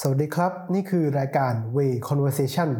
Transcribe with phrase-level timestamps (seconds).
[0.00, 2.70] สวัสดีครับ นี่คือรายการ Way Conversation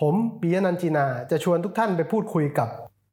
[0.00, 2.68] ผมปิยนันจีนา จะชวนทุกท่านไปพูดคุยกับ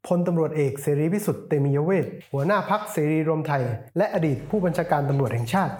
[0.08, 3.64] พลตำรวจเอกเสรีพิสุทธิ์เตมียเวทหัวหน้าพักเสรีรวมไทย
[3.98, 5.74] และอดีตผู้บัญชาการตำรวจแห่งชาติ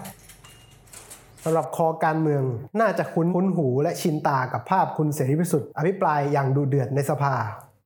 [1.44, 2.42] สำหรับคอการเมือง
[2.80, 7.34] น่าจะคุ้นคุ้นหูและชินตากับภาพคุณเสรีพิสุทธิ์อภิปรายอย่างดุเดือดในสภา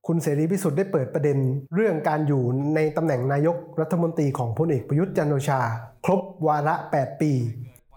[0.07, 1.37] คุณเสรีพิสุทธิ์ได้เปิดประเด็น
[1.75, 2.43] เรื่องการอยู่
[2.75, 5.61] ในตำแหน่งนายกรัฐมนตรีของพลเอกประยุทธ์จันโอชา
[6.05, 7.31] ครบวาระ 8 ปี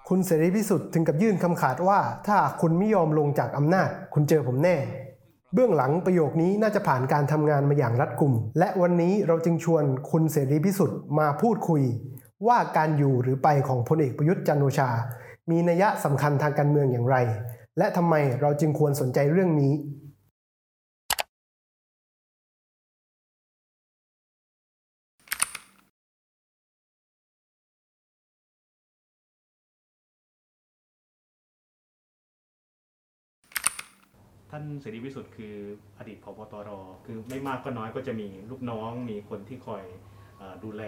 [0.08, 4.76] คุณเสรีพิสุทธิ์ถึงกับยื่นคำขาดว่า ถ้าคุณไม่ยอมลงจากอำนาจ คุณเจอผมแน่
[5.54, 11.82] เบื้องหลังประโยคนี้น่าจะผ่านการทำงานมาอย่างรัดกุม และวันนี้เราจึงชวนคุณเสรีพิสุทธิ์มาพูดคุย
[12.46, 14.90] ว่าการอยู่หรือไปของพลเอกประยุทธ์จันโอชา
[15.50, 17.16] มีนัยสำคัญทางการเมืองอย่างไร
[17.78, 19.74] และทำไมเราจึงควรสนใจเรื่องนี้
[34.50, 35.54] ท่านเสรีพิสุทธิ์คือ
[35.98, 36.70] อดีตพบตร
[37.06, 39.82] คือไม่มากก็น้อยก็จะมีลูกน้อง มีคนที่คอย
[40.64, 40.82] ดูแล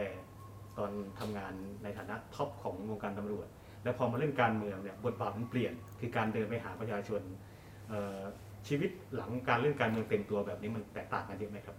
[0.79, 1.53] ตอนทำงาน
[1.83, 3.49] ในฐานะท็อปของวงการตำรวจ
[3.83, 7.21] แล้วพอมาเล่นการเมืองเนี่ยบทบาทมันเปลี่ยน คือการเดินไปหาประชาชน
[8.69, 11.77] ชีวิตหลังการเล่นการเมืองเต็มตัวแบบนี้มันแตกต่างกันเยอะไหมครับ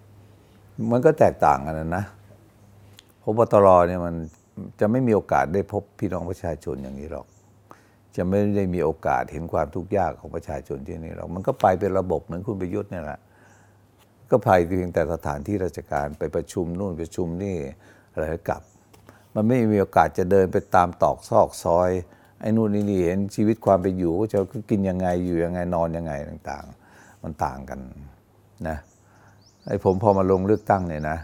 [0.91, 2.03] มันก็แตกต่างกันนะนะ
[3.23, 4.15] พบตรเนี่ยมัน
[4.79, 7.27] จะไม่มีโอกาสได้พบพี่น้องประชาชนอย่างนี้หรอก
[8.15, 13.19] จะไม่ได้มีโอกาสเห็นความทุกข์ยากของประชาชนที่นี่หรอก มันก็ไปเป็นระบบเหมือนคุณประยุทธ์เนี่ยแหละ
[14.31, 17.57] ก็ไปเพียงแต่สถานที่ราชการไปประชุมนู่นประชุมนี่
[18.13, 18.61] อะไรก็กลับ
[19.35, 21.89] มันไม่มีโอกาสจะเดินไปตามตอกซอกซอย
[22.41, 27.79] ไอ้นู่นนี่นี่เห็นชีวิตความเป็นอยู่ว่าจะกินยังไงอยู่ยังไงนอนยังไงต่างๆ มันต่างกัน
[28.67, 28.77] นะ
[29.67, 31.17] ไอ้ผมพอมาลงเลือกตั้งเนี่ยนะ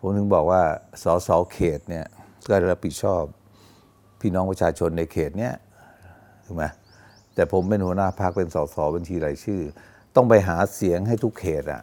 [0.00, 0.62] ผมถึงบอกว่า
[1.02, 2.06] สสเขตเนี่ย
[2.48, 3.22] ก็รับผิดชอบ
[4.20, 5.54] พี่น้องประชาชนในเขตเนี้ย
[6.46, 6.64] ถูกไหม
[7.34, 9.62] แต่ผมเป็นหัวหน้าพรรคเป็นสสบัญชีรายชื่อ
[10.14, 11.82] ต้องไปหาเสียงให้ทุกเขตอะ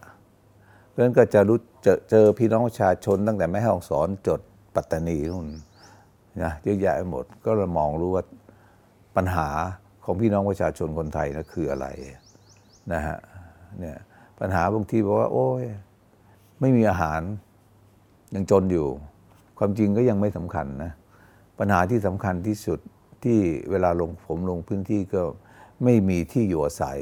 [0.88, 4.42] เพราะฉะนั้นก็จะรู้เจอเจอพี่น้องประชาชนตั้งแต่แม่ฮ่องสอนจด
[4.76, 5.48] ปัตตานีนู่น
[6.44, 8.24] นะเยอะแยะไปหมดก็เรามองรู้ว่า
[9.16, 9.48] ปัญหา
[10.04, 11.88] ของพี่น้องประชาชนคนไทยนะคืออะไร
[12.94, 13.18] นะฮะ
[13.80, 13.98] เนี่ย
[14.40, 15.64] ปัญหาบางทีบอกว่า โอ้ย
[16.60, 17.22] ไม่มีอาหาร
[18.36, 18.88] ยังจนอยู่
[19.58, 20.92] ความจริงก็ยังไม่สำคัญนะ
[21.60, 22.80] ปัญหาที่สำคัญที่สุด
[23.24, 23.40] ที่
[23.72, 25.22] เวลาลงผมลงพื้นที่ก็
[25.84, 27.00] ไม่มีที่อยู่อาศัย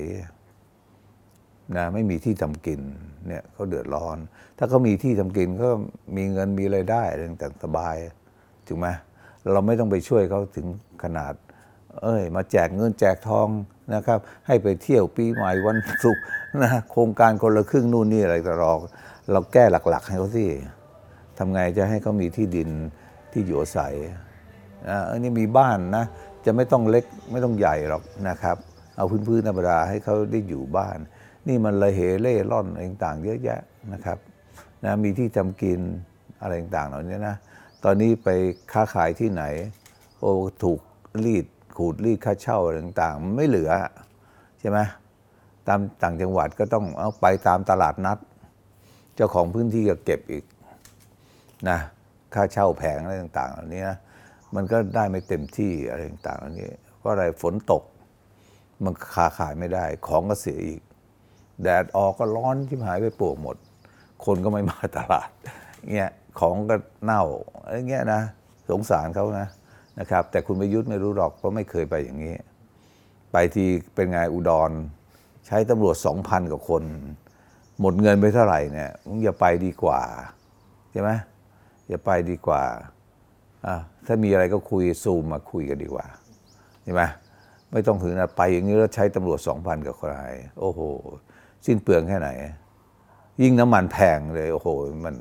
[1.75, 2.81] นะไม่มีที่ทำกิน
[3.27, 4.17] เนี่ยเขาเดือดร้อน
[4.57, 5.69] ถ้าเขามีที่ทำกินก็
[6.15, 7.95] มีเงินมีไรายได้อะไรต่างสบาย
[8.67, 8.87] ถูกไหม
[9.51, 10.67] เราไม่ต้องไปช่วยเขาถึง
[11.03, 11.33] ขนาด
[12.01, 13.47] เอ้ย มาแจกเงินแจกทอง
[13.95, 16.23] นะครับ ให้ไปเที่ยวปีใหม่วันศุกร์
[16.61, 18.79] นะโครงการคนละครึ่งนู่นนี่อะไรตลอด
[19.31, 20.45] เราแก้หลัก ๆ ให้เขาสิ
[21.37, 22.69] ทำไงจะให้เขามีที่ดิน
[23.31, 23.95] ที่อยู่อาศัย
[24.87, 26.05] นะอันนี้มีบ้านนะ
[26.45, 28.57] จะไม่ต้องเล็กไม่ต้องใหญ่หรอกนะครับ
[28.97, 30.97] เอาพื้นๆธรรมดาให้เขาได้อยู่บ้าน
[31.47, 33.61] นี่มันละเหเล่ร่อนอะไรต่างเยอะแยะ
[33.93, 34.17] นะครับ
[34.85, 35.79] นะมีที่ทำกิน
[36.41, 37.35] อะไรต่างเหล่านี้นะ
[37.83, 38.29] ตอนนี้ไป
[38.73, 39.43] ค้าขายที่ไหน
[40.19, 40.33] โอ้
[40.63, 40.79] ถูก
[41.25, 41.45] รีด
[41.77, 43.71] ขูดรีดค่าเช่าอะไรต่างๆ ไม่เหลือ
[44.59, 44.79] ใช่ไหม
[45.67, 48.17] ตามต่างจังหวัดก็ต้องเอาไปตามตลาดนัด
[49.15, 50.45] เจ้าของพื้นที่ก็เก็บอีก
[51.69, 51.79] นะ
[52.33, 53.97] ค่าเช่าแผงอะไรต่างๆเหล่านี้นะ
[54.55, 57.83] มันก็ได้ไม่เต็มที่อะไรต่างๆเหล่านี้เพราะอะไรฝนตก
[58.83, 60.81] มันค้าขายไม่ได้ของก็เสียอีก
[61.63, 63.55] แดดออกก็ร้อนที่หายไปปวกหมด
[64.25, 65.29] คนก็ไม่มาตลาด
[65.93, 67.23] เงี้ยของก็เน่า
[67.63, 68.21] อะไรเงี้ยนะ
[68.69, 69.47] สงสารเขานะ
[69.99, 72.35] นะครับ แต่คุณประยุทธ์ไม่รู้หรอกเพราะไม่เคยไปอย่างนี้
[73.31, 73.65] ไปที
[73.95, 74.71] เป็นไงอุดร
[75.47, 76.83] ใช้ตำรวจสองพันกว่าคน
[77.79, 78.91] หมดเงินไปเท่าไหร่เนี่ย
[79.23, 80.01] อย่าไปดีกว่า
[80.91, 81.09] ใช่ไหม
[81.89, 82.63] อย่าไปดีกว่า
[83.65, 86.05] อะถ้ามีอะไรก็คุยซูมมาคุยกันดีกว่า
[86.83, 87.01] ใช่ไหม
[87.71, 90.81] ไม่ต้องถึงนะไปอย่างนี้แล้วใช้ตำรวจสองพันกับคนไทยโอ้โห
[91.65, 92.29] สิ้นเปลืองแค่ไหน
[93.41, 94.67] ยิ่งน้ำมันแพงเลย โอ้โห
[95.05, 95.15] มัน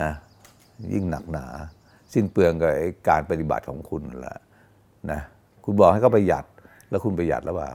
[0.00, 0.10] นะ
[0.92, 1.46] ยิ่งหนักหนา
[2.14, 4.38] สิ้นเปลืองกับไอ้การปฏิบัติของคุณนั่นแหละ
[5.10, 5.20] นะ
[5.64, 6.44] คุณบอกให้เขาประหยัด
[6.90, 7.72] แล้วคุณประหยัดหรือเปล่า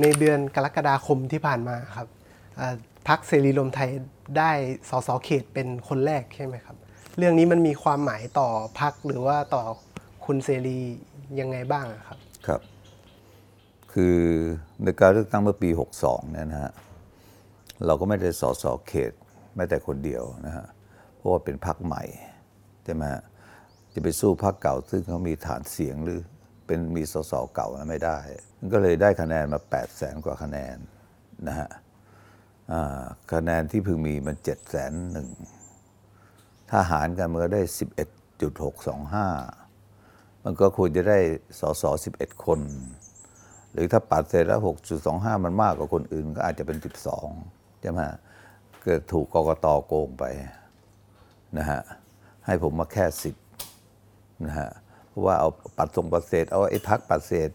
[0.00, 2.06] ในเดือนกรกฎาคมที่ผ่านมาครับ
[2.56, 2.74] เอ่อ
[3.08, 3.90] พักเสรีรวมไทย
[4.38, 4.50] ได้
[4.90, 6.76] สสเขตเป็นคนแรกใช่ไหมครับ
[7.18, 8.48] เรื่องนี้มันมีความหมายต่อ
[8.80, 9.62] พักหรือว่าต่อ
[10.26, 10.78] คุณเสรี
[11.40, 12.60] ยังไงบ้างอะครับ ครับ
[13.92, 14.18] คือ
[14.82, 15.70] ในการเลือกตั้งเมื่อปี
[16.02, 16.72] 62เนี่ยนะฮะ
[17.86, 19.12] เราก็ไม่ได้สอสอเขต
[19.56, 20.66] แม้แต่คนเดียวนะฮะ
[21.16, 22.02] เพราะว่าเป็นพรรคใหม่
[22.84, 23.22] ใช่ไหมฮะ
[23.94, 26.20] จะไปสู้พรรคเก่าซึ่งเขามีฐานเสียงหรือ
[26.66, 28.18] เป็นมีสสเก่าไม่ได้
[28.72, 30.76] ก็เลยได้คะแนนมา8 0 0แสนกว่าคะแนน
[31.48, 31.68] นะฮะ
[33.32, 35.28] คะแนนที่พึงมีมันเจ็ดแสนหนึ่ง
[36.70, 38.08] ถ้าหารกันมันก็ได้สิบเอ็ด
[38.42, 39.26] จุดหกสองห้า
[40.44, 41.18] มันก็ควรจะได้
[41.60, 42.60] สสสิบเอ็ดคน
[43.72, 47.28] หรือถ้าปัดเสร็จแล้วหกจุดสองห้ามันมากกว่าคนอื่นก็อาจจะเป็นสิบสอง
[47.86, 48.02] ช่ไหม
[48.84, 50.24] เกิดถูกกกตโกงไป
[51.58, 51.80] นะฮะ
[52.46, 53.36] ให้ผมมาแค่สิบ
[54.46, 54.70] นะฮะ
[55.08, 57.50] เพราะว่าเอาปัดส่งปัดเศษเอาไอ้พักปัดเศษ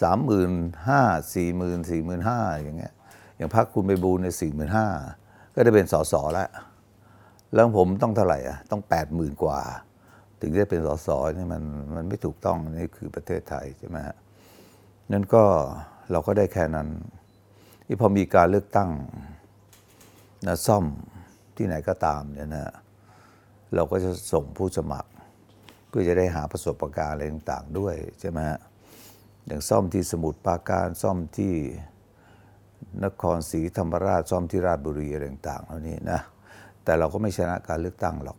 [0.00, 0.50] สามหมื่น
[0.88, 1.00] ห้า
[1.34, 2.94] สี่หมื่นสี่หมื่นห้าอย่างเงี้ย
[3.36, 4.86] อย่างพักคุณไปบูในสี่หมื่นห้า
[5.54, 6.48] ก็ได้เป็นสสแล้ว
[7.54, 9.60] แล้วผมต้องเท่าไหร่อะต้องแปดหมื่นกว่า
[10.40, 11.62] ถึงได้เป็นสสนี่มัน
[11.94, 14.16] มันไม่ถูกต้องนี่คือประเทศไทยใช่ไหมฮะ
[15.12, 15.44] นั่นก็
[16.10, 16.88] เราก็ได้แค่นั้น
[17.86, 18.90] ที่พอมีการเลือกตั้ง
[20.46, 20.84] นะซ่อม
[21.56, 22.72] ที่ไหนก็ตามเนี่ยนะ
[23.74, 25.10] เราก็จะส่งผู้สมัคร
[25.88, 28.58] เพื่อจะได้หาประสบการณ์อะไรต่างๆด้วยใช่ไหมฮะ
[29.46, 31.54] อย่างซ่อมที่สมุทรปราการซ่อมที่
[33.04, 36.20] นครศรีธรรมราชซ่อมที่ราชบุรีอะไรต่างๆเหล่านี้นะ
[36.84, 38.38] แต่เราก็ไม่ชนะการเลือกตั้งหรอก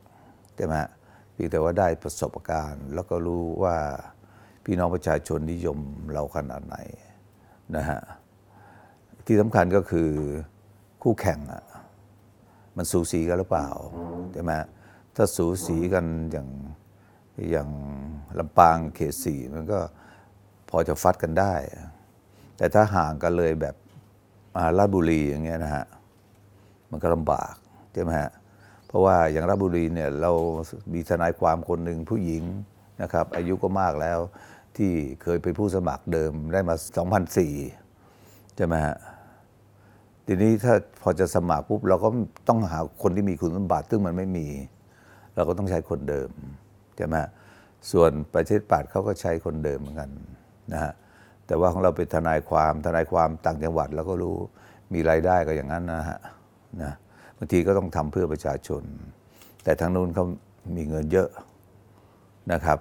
[0.55, 0.89] ใช่ไหมฮะ
[1.33, 3.77] เพียงแต่ว่าได้ประสบการณ์ แล้วก็รู้ว่า
[4.63, 5.79] พี่น้องประชาชนนิยม
[6.13, 6.77] เราขนาดไหน
[7.75, 8.00] นะฮะ
[9.25, 10.09] ที่สำคัญก็คือ
[11.03, 11.63] คู่แข่งอะ
[12.77, 13.69] มันสูสีกันหรือเปล่า
[14.33, 14.51] ใช่ไหม
[15.15, 16.47] ถ้าสูสีกันอย่าง
[17.51, 17.69] อย่าง
[18.39, 19.79] ลำปางเขตสี่มันก็
[20.69, 21.53] พอจะฟัดกันได้
[22.57, 23.75] แต่ถ้าห่างกันเลยแบบ
[24.77, 25.85] ราชบุรีอย่างเงี้ยนะฮะ
[26.91, 27.53] มันก็ลำบาก
[27.94, 28.31] ใช่ไหมฮะ
[28.88, 30.31] เพราะว่าอย่างราชบุรีเนี่ยเรา
[30.94, 32.44] มีทนายความคนหนึ่งผู้หญิง
[33.01, 34.19] นะครับ อายุก็มากแล้ว
[34.77, 34.91] ที่
[35.24, 36.75] เคยเป็นผู้สมัครเดิมได้มา
[37.65, 38.95] 2004ใช่ไหมฮะ
[40.29, 42.09] ทีนี้ถ้าพอจะสมัครปุ๊บเราก็
[42.50, 44.47] ต้องหาคนที่มีคุณสมบัติซึ่งมันไม่มี
[45.35, 46.29] เราก็ต้องใช้คนเดิม
[46.95, 47.15] ใช่ไหม
[47.91, 50.09] ส่วนประเทศปัดเขาก็ใช้คนเดิมเหมือนกัน
[50.74, 50.94] นะฮะ
[51.47, 54.35] แต่ว่าของเราเป็นทนายความทนายความต่างจังหวัดเราก็รู้
[54.94, 56.19] มีรายได้ก็อย่างนั้นนะฮะ
[56.81, 56.94] นะ
[57.38, 58.83] บางทีก็ต้องทำเพื่อประชาชน
[59.63, 60.25] แต่ทางนู้นเขา
[60.75, 61.29] มีเงินเยอะ
[62.51, 62.79] นะครับ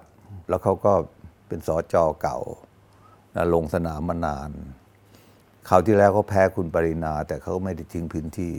[0.49, 0.93] แล้วเขาก็
[1.47, 2.39] เป็นสอจอเก่า
[3.35, 4.51] นะลงสนามมานาน
[5.69, 8.55] คราวที่แล้วเขาแพ้คุณปรินา แต่เขาไม่ได้ทิ้งพื้นที่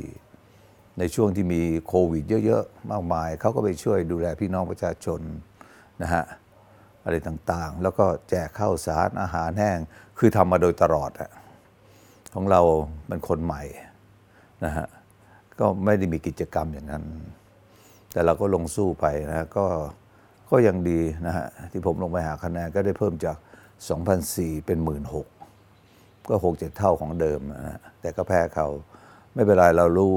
[0.98, 5.20] ในช่วงที่มีโควิด เยอะๆ มากมาย เขาก็ไปช่วยดูแลพี่น้องประชาชน
[6.02, 6.24] นะฮะ
[7.04, 9.78] อะไรต่างๆ แล้วก็แจกข้าวสารอาหารแห้ง
[10.18, 11.30] คือทำมาโดยตลอดอะ
[12.34, 12.60] ของเรา
[13.08, 13.62] เป็นคนใหม่
[14.64, 14.86] นะฮะ
[15.60, 17.04] ก็ไม่ได้มีกิจกรรมอย่างนั้น
[18.12, 19.66] แต่เราก็ลงสู้ไปนะก็
[20.50, 23.36] ก็ยังดีนะฮะที่ผมลงไปหาคะแนนก็ได้เพิ่มจาก
[24.00, 25.37] 2,004เป็น 16,000
[26.28, 28.68] ก็หกเจ็ดเท่าของเดิมนะแต่ก็แพ้เขา
[29.34, 30.14] ไม่เป็นไรเรารู้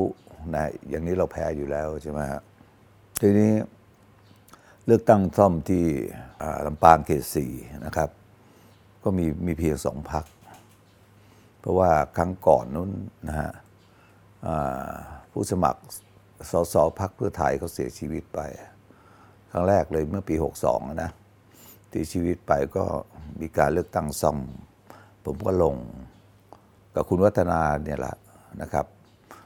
[0.55, 2.41] นะอย่างนี้เราแพ้อยู่แล้วใช่ไหมฮะ
[3.21, 3.51] ทีนี้
[4.85, 5.85] เลือกตั้งซ่อมที่
[6.65, 7.51] ลำปางเขตสี่
[7.85, 8.09] นะครับ
[9.03, 10.25] ก็มีมีเพียงสองพัก
[11.59, 12.91] เพราะว่าครั้งก่อนนู้น
[13.27, 13.51] นะฮะ
[15.31, 15.81] ผู้สมัคร
[16.51, 18.39] สสพักเพื่อไทยเขาเสียชีวิตไป
[19.51, 20.35] ครั้งแรกเลยเมื่อปี
[20.67, 21.11] 62นะ
[21.91, 22.85] ที่ชีวิตไปก็
[23.41, 24.37] มีการเลือกตั้งซ่อม
[25.25, 25.75] ผมก็ลง
[26.95, 28.15] กับคุณวัฒนาเนี่ยแหละ
[28.61, 28.85] นะครับ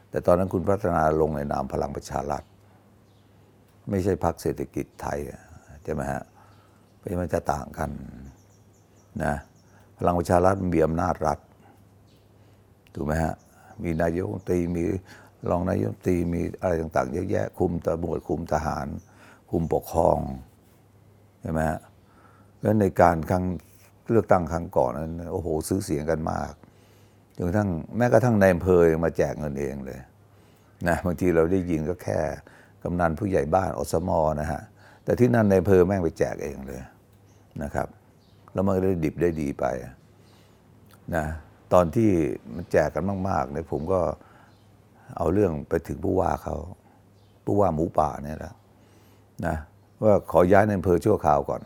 [0.09, 2.43] แต่ตอนนั้นคุณวัฒนาลงในนามพลังประชารัฐ
[3.89, 5.19] ไม่ใช่พรรคเศรษฐกิจไทย
[5.83, 6.23] ใช่ไหมฮะ
[6.97, 7.89] เพราะมันจะต่างกัน
[9.23, 9.33] นะ
[9.97, 11.39] พลังประชารัฐมีอำนาจรัฐ
[12.93, 13.33] ถูกไหมฮะ
[13.83, 14.83] มีนายกรัฐมนตรีมี
[15.49, 18.87] รองนายกรัฐมนตรีมีอะไรต่างๆเยอะแยะคุมตำรวจคุมทหาร
[19.51, 20.19] คุมปกครอง
[21.41, 21.79] ใช่ไหมฮะ
[22.61, 23.45] แล้วในการครั้ง
[24.09, 26.53] เลือกตั้งครั้งก่อนนั้นโอ้โหซื้อเสียงกันมาก
[27.35, 29.99] จนกระทั่งแม้กระทั่งในอำเภอมาแจกเงินเองเลย
[30.87, 32.19] นะบางทีเราได้ยินก็แค่
[32.83, 34.61] กำนันผู้ใหญ่บ้านอสมอนะฮะ
[35.03, 36.81] แต่ที่นั่นในอำเภอแม่งไปแจกเองเลย
[37.63, 37.87] นะครับ
[38.53, 39.65] แล้วมันได้ดิบได้ดีไป
[41.15, 41.25] นะ
[41.73, 42.09] ตอนที่
[42.55, 44.01] มันแจกกันมากๆเนี่ยผมก็
[45.17, 46.55] เอาเรื่องไปถึงผู้ว่าเขา
[47.45, 48.53] ผู้ว่าหมูป่าเนี่ยแหละ
[49.45, 49.55] นะ
[50.03, 51.61] ว่าขอย้ายในอำเภอชั่วคราวก่อน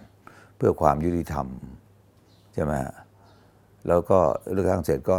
[0.58, 1.48] เพื่อความยุติธรรม
[2.54, 2.74] ใช่ไหม
[3.88, 4.20] แล้วก็
[4.52, 5.18] เลือกตั้งเสร็จก็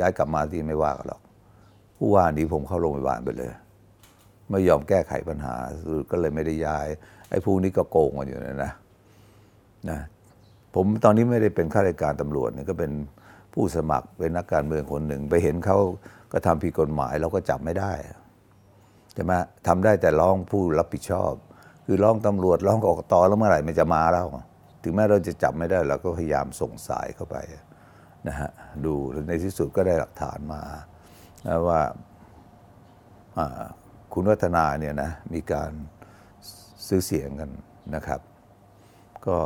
[0.00, 1.20] ย้ายกลับมาที่ไม่ว่ากันหรอก
[1.98, 3.50] ผู้ว่านี้ผมเข้าโรงพยาบาลไปเลย
[4.50, 5.54] ไม่ยอมแก้ไขปัญหา
[6.10, 6.86] ก็เลยไม่ได้ย้าย
[7.30, 8.72] ไอ้ผู้นี้ก็โกงกันอยู่นะนะ
[9.90, 9.98] นะ
[10.74, 12.92] ผมตอนนี้ไม่ได้เป็นข้าราชการตำรวจเนี่ยก็เป็น
[13.54, 15.78] ผู้สมัครเป็นนักการเมืองคนหนึ่ง ไปเห็นเขา
[16.32, 17.92] ก็ทำผิดกฎหมายเราก็จับไม่ได้
[19.14, 19.32] ใช่ไหม
[19.66, 21.32] ทำได้แต่ร้องผู้รับผิดชอบ
[21.86, 24.26] คือร้องตำรวจร้องกกตแล้วเมื่อไหร่มันจะมาแล้ว
[24.82, 27.36] ถึงแม้เราจะจับไม่ได้เราก็พยายามส่งสายเข้าไป
[28.28, 28.50] นะฮะ
[28.84, 28.94] ดู
[29.28, 30.62] ในที่สุดก็ได้หลักฐานมา
[31.68, 31.80] ว่า
[34.12, 35.70] คุณวัฒนาเนี่ยนะมีการ
[36.86, 37.50] ซื้อเสียงกัน
[37.94, 38.20] นะครับ
[39.26, 39.36] ก็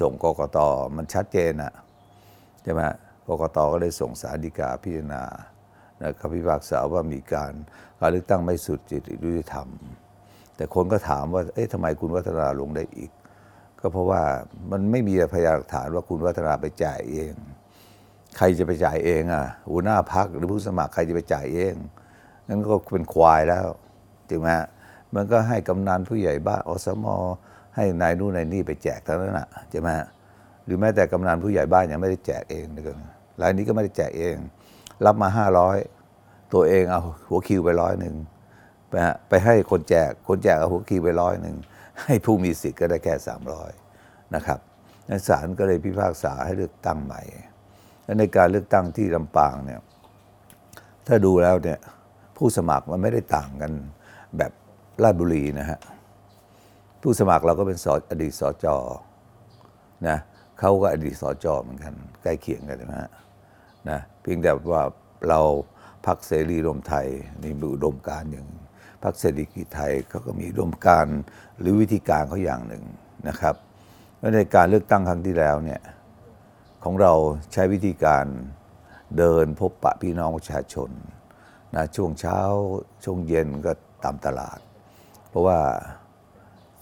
[0.00, 0.58] ส่งกกต
[0.96, 1.72] มันชัดเจนอะ
[2.62, 2.80] ใช่ไหม
[3.28, 5.22] กกตก็เลยส่งสารดีกาพิจารณา
[6.20, 7.52] คำพิพากษาว่ามีการ
[8.00, 9.68] การเลือกตั้งไม่สุดจิตยุติธรรม
[10.56, 13.10] แต่คนก็ถามว่าเอ๊ะทำไมคุณวัฒนาลงได้อีก
[13.80, 14.22] ก็เพราะว่า
[14.70, 17.32] มันไม่มีพยานหลักฐานว่าคุณวัฒนาไปจ่ายเอง
[18.38, 21.74] ใครจะไปจ่ายเองอะหัวหน้าพักหรือผู้สมัครใครจะไปจ่ายเอง
[22.48, 23.66] นั่นก็เป็นควายแล้ว
[24.28, 24.48] จริงไหม
[25.14, 27.06] มันก็ให้กำนันผู้ใหญ่บ้านอสม
[27.76, 29.88] ให้นายนู่นนายนี่ไปแจกเท่านั้นน่ะใช่ไหม
[30.64, 32.96] หรือแม้แต่กำนันผู้ใหญ่บ้านยังไม่ได้แจกเองเลยกัน
[33.40, 34.36] รายนี้ก็ไม่ได้แจกเอง
[35.04, 35.76] รับมาห้าร้อย
[36.54, 38.14] ตัวเองเอาหัวคิวไปร้อยหนึ่ง
[38.88, 41.56] ไปฮะไปให้คนแจกคนแจกเอาหัวคิวไปร้อยหนึ่ง
[42.02, 43.70] ให้ผู้มีสิทธิ์ก็ได้แค่สามร้อย
[44.34, 44.58] นะครับ
[45.08, 47.22] นั้นศาลก็เลยพิพากษาให้เลือกตั้งใหม่
[48.08, 49.80] และในการเลือกตั้งที่ลำปางเนี่ย
[51.06, 51.78] ถ้าดูแล้วเนี่ย
[52.36, 53.72] ผู้สมัครมันไม่ได้ต่างกัน
[54.38, 54.52] แบบ
[55.02, 55.78] ราชบุรีนะฮะ
[57.02, 58.66] ผู้สมัครเราก็เป็นสอดีตสจ
[60.08, 60.18] นะ
[60.58, 63.10] เขาก็อดีตสจเหมือนกัน ใกล้เคียงกันนะฮะ
[63.88, 64.82] นะเพียงแต่ว่า
[65.28, 65.40] เรา
[66.06, 67.06] พักเสรีรวมไทย
[67.42, 68.46] นี่มีอุดมการอย่าง
[69.02, 71.06] พักเศรษฐกิจไทยเขาก็มีอุดมการ
[71.60, 72.84] หรือวิธีการเขาอย่างหนึ่ง
[73.28, 73.54] นะครับ
[74.18, 75.80] และในการเลือกตั้งครั้งที่แล้วเนี่ย
[76.84, 77.12] ของเรา
[77.52, 78.26] ใช้วิธีการ
[79.18, 80.90] เดินพบปะพี่น้องประชาชน
[81.76, 82.38] นะช่วงเช้า
[83.04, 83.72] ช่วงเย็นก็
[84.04, 84.58] ตามตลาด
[85.28, 85.58] เพราะว่า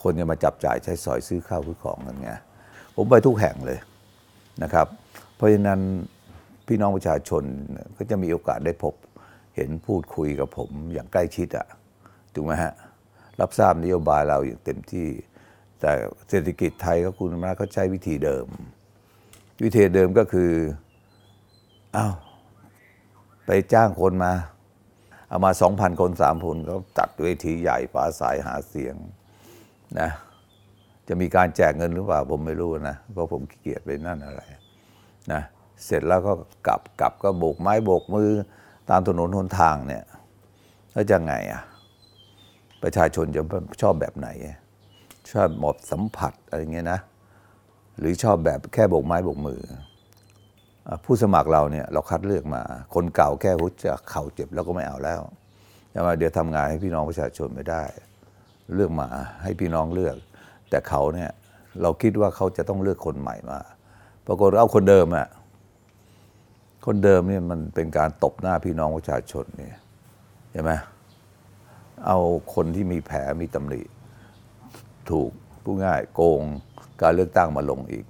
[0.03, 2.31] คนจะมาจับจ่ายใช้สอยซื้อข้าวซื้อของกันไง
[2.97, 3.79] ผมไปทุกแห่งเลย
[4.63, 4.87] นะครับ
[5.37, 5.81] เพราะฉะนั้น
[6.67, 7.43] พี่น้องประชาชน
[7.97, 8.95] ก็จะมีโอกาสได้พบ
[9.57, 11.67] เห็นพูดคุยกับผมอย่างใกล้ชิดอะ
[12.35, 12.73] ถูกไหมฮะ
[13.41, 15.09] รับทราบนโยบายเราอย่างเต็มที่
[15.81, 15.93] แต่
[16.29, 18.47] เศรษฐกิจไทยก็คุณมาเขาใช้วิธีเดิม
[19.63, 20.53] วิธีเดิมก็คือ
[21.97, 22.15] อ้าว
[23.47, 24.33] ไปจ้างคนมา
[25.29, 28.95] เอามาสองพันคนสามคนก็จัดเวทีใหญ่ปราสายหาเสียง
[30.01, 30.11] นะ
[31.09, 34.43] จะมีการแจกเงินหรือเปล่าผมไม่รู้นะเพราะผมขี้เกียจไปนั่นอะไร
[35.33, 35.43] นะ
[35.85, 36.33] เสร็จแล้วก็
[36.67, 38.31] กลับกลับก็โบกไม้โบกมือ
[38.91, 40.05] ตามถนนหนทางเนี่ย
[40.93, 41.63] แล้วจะไงอะ
[42.83, 43.43] ประชาชนจะ
[43.83, 44.29] ชอบแบบไหน
[45.33, 47.01] ชอบหมอบสัมผัสอะไรเงี้ยนะ
[47.99, 49.61] หรือชอบแบบแค่โบกไม้โบกมือ
[51.05, 52.63] ผู้สมัครเราเนี่ยเราคัดเลือกมา
[52.95, 55.21] คนเก่าแค่หัวจะเข่าเจ็บแล้วก็ไม่เอาแล้ว
[55.93, 57.85] จะมาเดี๋ยวทำงานให้พี่น้องประชาชนไม่ได้
[58.75, 59.09] เลือกมา
[59.43, 60.17] ให้พี่น้องเลือก
[60.71, 61.31] แต่เขาเนี่ย
[61.83, 63.61] เราคิดว่าเขาจะต้องเลือกคนใหม่มา
[64.27, 65.29] ปรากฏเอาคนเดิมอะ
[66.87, 69.77] คนเดิมเนี่ยมันเป็นการตบหน้าพี่น้องประชาชนเนี่ย
[70.53, 70.73] ใช่ไหม
[72.07, 72.19] เอา
[72.55, 73.83] คนที่มีแผลมีตำหนิ
[75.11, 75.31] ถูก
[75.65, 76.43] ผู้ง่ายโกง
[77.03, 78.05] การเลือกตั้งมาลงอีก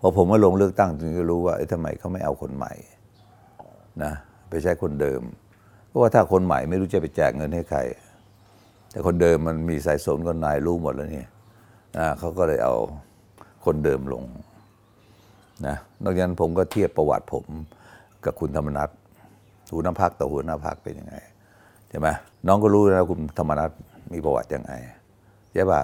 [0.00, 2.72] พอผมมาลงเลือกตั้งจึงจะรู้ว่าทำไมเขาไม่เอาคนใหม่
[4.02, 4.12] นะ
[4.48, 5.22] ไปใช้คนเดิม
[5.88, 7.80] เพราะว่าถ้าคนใหม่ไม่รู้จะไปแจกเงินให้ใคร
[8.90, 11.24] แต่คนเดิมมันมีสายสนคนนายรู้หมดแล้วนี่
[11.96, 12.74] นะเขาก็เลยเอา
[13.64, 14.24] คนเดิมลง
[15.66, 17.44] นะนอกจากนั้นผมก็เทียบประวัติผม
[18.24, 18.90] กับคุณธรรมนัฐ
[19.72, 21.14] หัวหน้าพักต่อหัวหน้าพักเป็นยังไง
[21.88, 22.08] ใช่ไหม
[22.46, 23.70] น้องก็รู้แล้วคุณธรรมนัฐ
[24.12, 24.72] มีประวัติยังไง
[25.52, 25.80] ใช่ป่ะ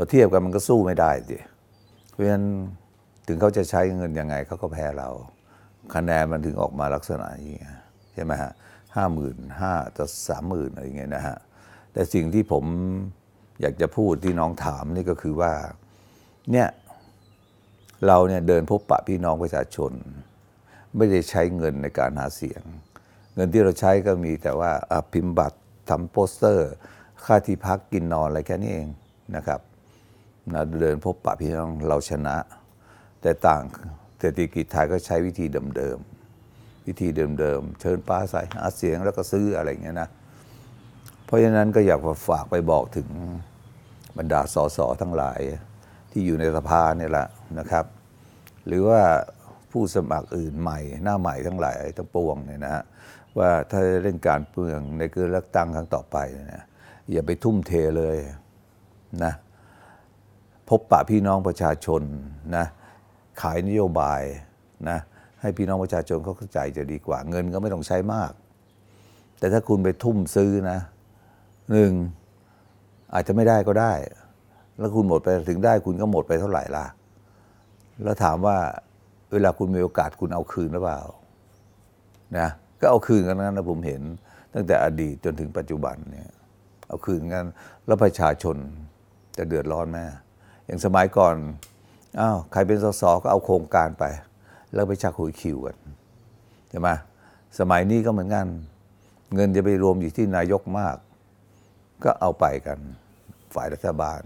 [0.00, 1.38] พอเทียบกันมันก็สู้ไม่ได้สิ
[2.10, 2.44] เพราะฉะนั้น
[3.26, 5.08] ถึงเขาจะใช้เงินยังไงเขาก็แพ้เรา
[5.94, 7.66] คะแนนมันถึงออกมาลักษณะนี้ไง
[8.14, 8.52] ใช่ไหมฮะ
[8.96, 11.36] ห้าหมื่นห้าจะสามหมื่นอะไรอย่างเงี้ยนะฮะ
[11.92, 12.64] แต่สิ่งที่ผม
[13.60, 15.52] อยากจะพูดที่น้องถามนี่ก็คือว่า
[16.52, 16.68] เนี่ย
[18.06, 19.92] เราเนี่ยเดินพบปะพี่น้องประชาชน
[20.96, 22.62] ไม่ได้ใช้เงินในการหาเสียง
[23.34, 24.70] เงินที่เราใช้ก็มีแต่ว่า
[25.12, 25.58] พิมพ์บัตร
[25.90, 26.70] ทำโปสเตอร์
[27.24, 28.88] ค่าที่พักกินนอนอะไรแค่นี้เอง
[29.36, 29.60] นะครับ
[30.54, 32.36] นะเดินพบปะพี่น้องเราชนะ
[33.22, 33.62] แต่ต่าง
[34.18, 37.08] เศรษฐกิจไทยก็ใช้วิธีเดิมๆวิธี
[37.40, 40.08] เดิมๆเชิญป้าใส่หาเสียงแล้วก็ซื้ออะไรอย่างเงี้ยนะ
[41.24, 43.08] เพราะฉะนั้นก็อยากฝากไปบอกถึง
[44.18, 45.40] บรรดาสสทั้งหลาย
[46.10, 47.28] ที่อยู่ในสภาเนี่ยแหละ
[47.58, 47.84] นะครับ
[48.66, 49.00] หรือว่า
[49.70, 52.84] ผู้สมัครอื่นใหม่ หน้าใหม่ทั้งหลายทั้งปวงเนี่ยนะฮะ
[53.38, 56.16] ว่าถ้าเล่นการเมืองในการเลือกตั้งครั้งต่อไป
[56.48, 56.64] เนี่ย
[57.12, 58.16] อย่าไปทุ่มเทเลย
[59.24, 59.32] นะ
[60.68, 62.02] พบปะพี่น้องประชาชน
[62.56, 62.66] นะ
[63.40, 64.22] ขายนโยบาย
[64.88, 64.98] นะ
[65.40, 68.32] ให้พี่น้องประชาชนเขาเข้าใจจะดีกว่า เงินก็ไม่ต้องใช้มาก
[69.38, 70.78] แต่ถ้าคุณไปทุ่มซื้อนะ
[71.70, 71.92] หนึ่ง
[73.14, 73.92] อาจจะไม่ได้ก็ได้
[74.78, 76.86] แล้วคุณหมดไปถึงได้คุณก็หมดไปเท่าไหร่ล่ะ
[78.02, 78.56] แล้วถามว่า
[79.32, 81.00] เวลาคุณมีโอกาสคุณเอาคืนหรือเปล่า
[82.38, 82.48] นะ
[82.80, 84.02] ก็เอาคืนกันนั้นนะผมเห็น
[84.54, 86.30] ตั้งแต่อดีตจนถึงปัจจุบันเนี่ย
[86.88, 87.44] เอาคืนกัน
[87.86, 88.56] แล้วประชาชน
[89.36, 89.98] จะเดือดร้อนไหม
[90.68, 91.34] อย่างสมัยก่อน
[92.20, 94.04] อ้าวใครเป็นสสก็เอาโครงการไป
[94.74, 95.76] แล้วไปชักหุยคิวกัน
[96.70, 96.88] ใช่ไหม
[97.58, 98.46] สมัยนี้ก็เหมือนกัน
[99.34, 100.96] เงินจะไปรวมอยู่ที่นายกมาก
[102.04, 102.78] ก็เอาไปกัน
[103.54, 104.20] ฝ่ายรัฐบาล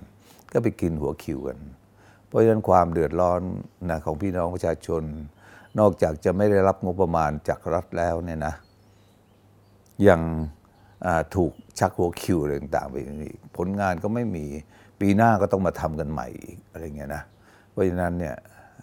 [0.53, 1.59] ก็ไปกินหัวคิวกัน
[2.27, 3.41] เพราะฉะนั้นความเดือดร้อน
[3.91, 5.03] นะของพี่น้องประชาชน
[5.79, 8.55] นอกจากจะไม่ได้รับงบประมาณจากรัฐแล้วเนี่ยนะ
[10.09, 10.21] ยัง
[11.35, 12.95] ถูกชักหัวคิวอะไรต่างๆไป
[13.25, 14.47] นี่ผลงานก็ไม่มี
[15.03, 17.23] ปีหน้าก็ต้องมาทำกันใหม่อีกอะไรเงี้ยนะ
[17.71, 18.35] เพราะฉะนั้นเนี่ย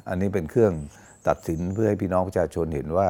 [0.10, 0.74] อันนี้เป็นเครื่อง
[1.28, 3.10] ตัดสินเพื่อให้พี่น้องประชาชนเห็นว่า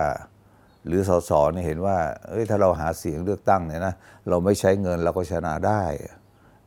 [0.86, 1.98] หรือสสเนี่ยเห็นว่า
[2.30, 3.94] เอ้ยถ้าเราหาเสียงเลือกตั้งเนี่ยนะ
[4.30, 5.82] เราไม่ใช้เงินเราก็ชนะได้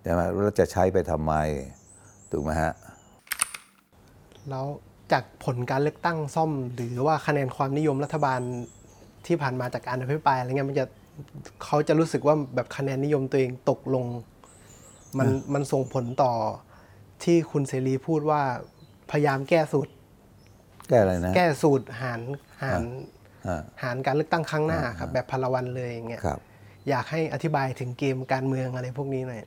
[0.02, 1.34] ใช่ไหมเราจะใช้ไปทำไม
[2.32, 2.72] ถูกไหมฮะ
[4.48, 4.66] แล้ว
[5.12, 8.40] จากผลการเลือกตั้งซ่อม หรือว่าคะแนนความนิยมรัฐบาล
[9.26, 10.86] ที่ผ่านมาจากการอภิปรายอะไรเงี้ยมันจะ
[11.64, 14.06] เขาจะรู้สึกว่าแบบคะแนนนิยมตัวเองตกลง
[15.18, 16.32] มันมันส่งผลต่อ
[17.24, 18.42] ที่คุณเสรีพูดว่า
[19.10, 19.92] พยายามแก้สูตร
[20.88, 22.20] แก้อะไรนะ แก้สูตรหาร
[22.62, 22.82] หาร
[23.46, 26.38] อ่าหารการเลือกตั้งครั้งหน้าครับ แบบพลวันเลยอย่างเงี้ยครับ
[26.88, 29.40] อยากให้อธิบายถึงเกมการเมืองอะไรพวกนี้หน่อย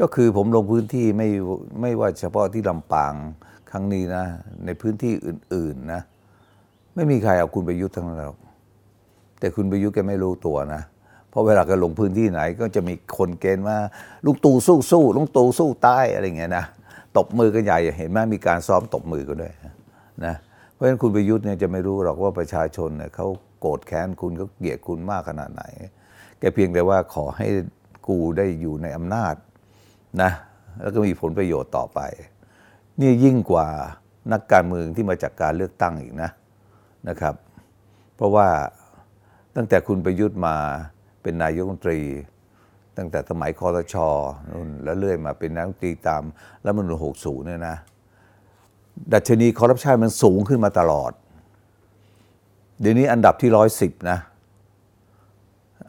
[0.00, 1.28] ก็คือผมลงพื้นที่ไม่
[1.80, 3.14] ไม่ว่าเฉพาะที่ลำปาง
[3.70, 4.24] ครั้งนี้นะ
[4.64, 6.00] ในพื้นที่อื่น ๆนะ
[6.94, 8.38] ไม่มีใครเอาคุณประยุทธ์ทั้งนั้นหรอก
[9.40, 10.82] แต่คุณประยุทธ์แกไม่รู้ตัวนะ
[11.30, 13.78] เพราะเวลาแกลงพื้นที่ไหนก็จะมีคนเกณฑ์ว่า
[14.24, 16.64] ลุงตู่สู้สู้ลุงตู่สู้ตายอะไรเงี้ยนะ
[17.16, 19.54] ตบมือกันใหญ่เห็นไหมมีการซ้อมตบมือกันด้วย
[20.24, 20.34] นะ
[20.72, 23.26] เพราะฉะนั้นคุณประยุทธ์เนี่ยจะไม่รู้หรอกว่าประชาชนเนี่ยเขา
[23.60, 25.62] โกรธแค้นคุณเขาเกลียดคุณมากขนาดไหน
[26.38, 27.48] แกเพียงแต่ว่าขอให้
[28.08, 29.34] กูได้อยู่ในอำนาจ
[30.22, 30.30] นะ
[30.82, 32.00] แล้วก็มีผลประโยชน์ต่อไป
[33.00, 33.66] นี่ยิ่งกว่า
[34.32, 36.30] นักการเมืองที่มาจากการเลือกตั้งอีกนะ
[37.08, 37.34] นะครับ
[38.16, 38.48] เพราะว่า
[39.56, 40.56] ตั้งแต่คุณประยุทธ์มา
[41.28, 42.00] เป็นนายกรัฐมนตรี
[42.96, 43.96] ตั้งแต่สมัยคอรช
[44.50, 46.22] นู่นแล้วเรื่อยมาเป็นนายกรัฐมนตรีตาม
[46.64, 47.76] รัฐมนูล60เนี่ยนะ
[49.12, 51.12] ดัชนีคอร์รัปชันมันสูงขึ้นมาตลอด
[52.80, 54.18] เดี๋ยวนี้อันดับที่ร้อยสิบนะ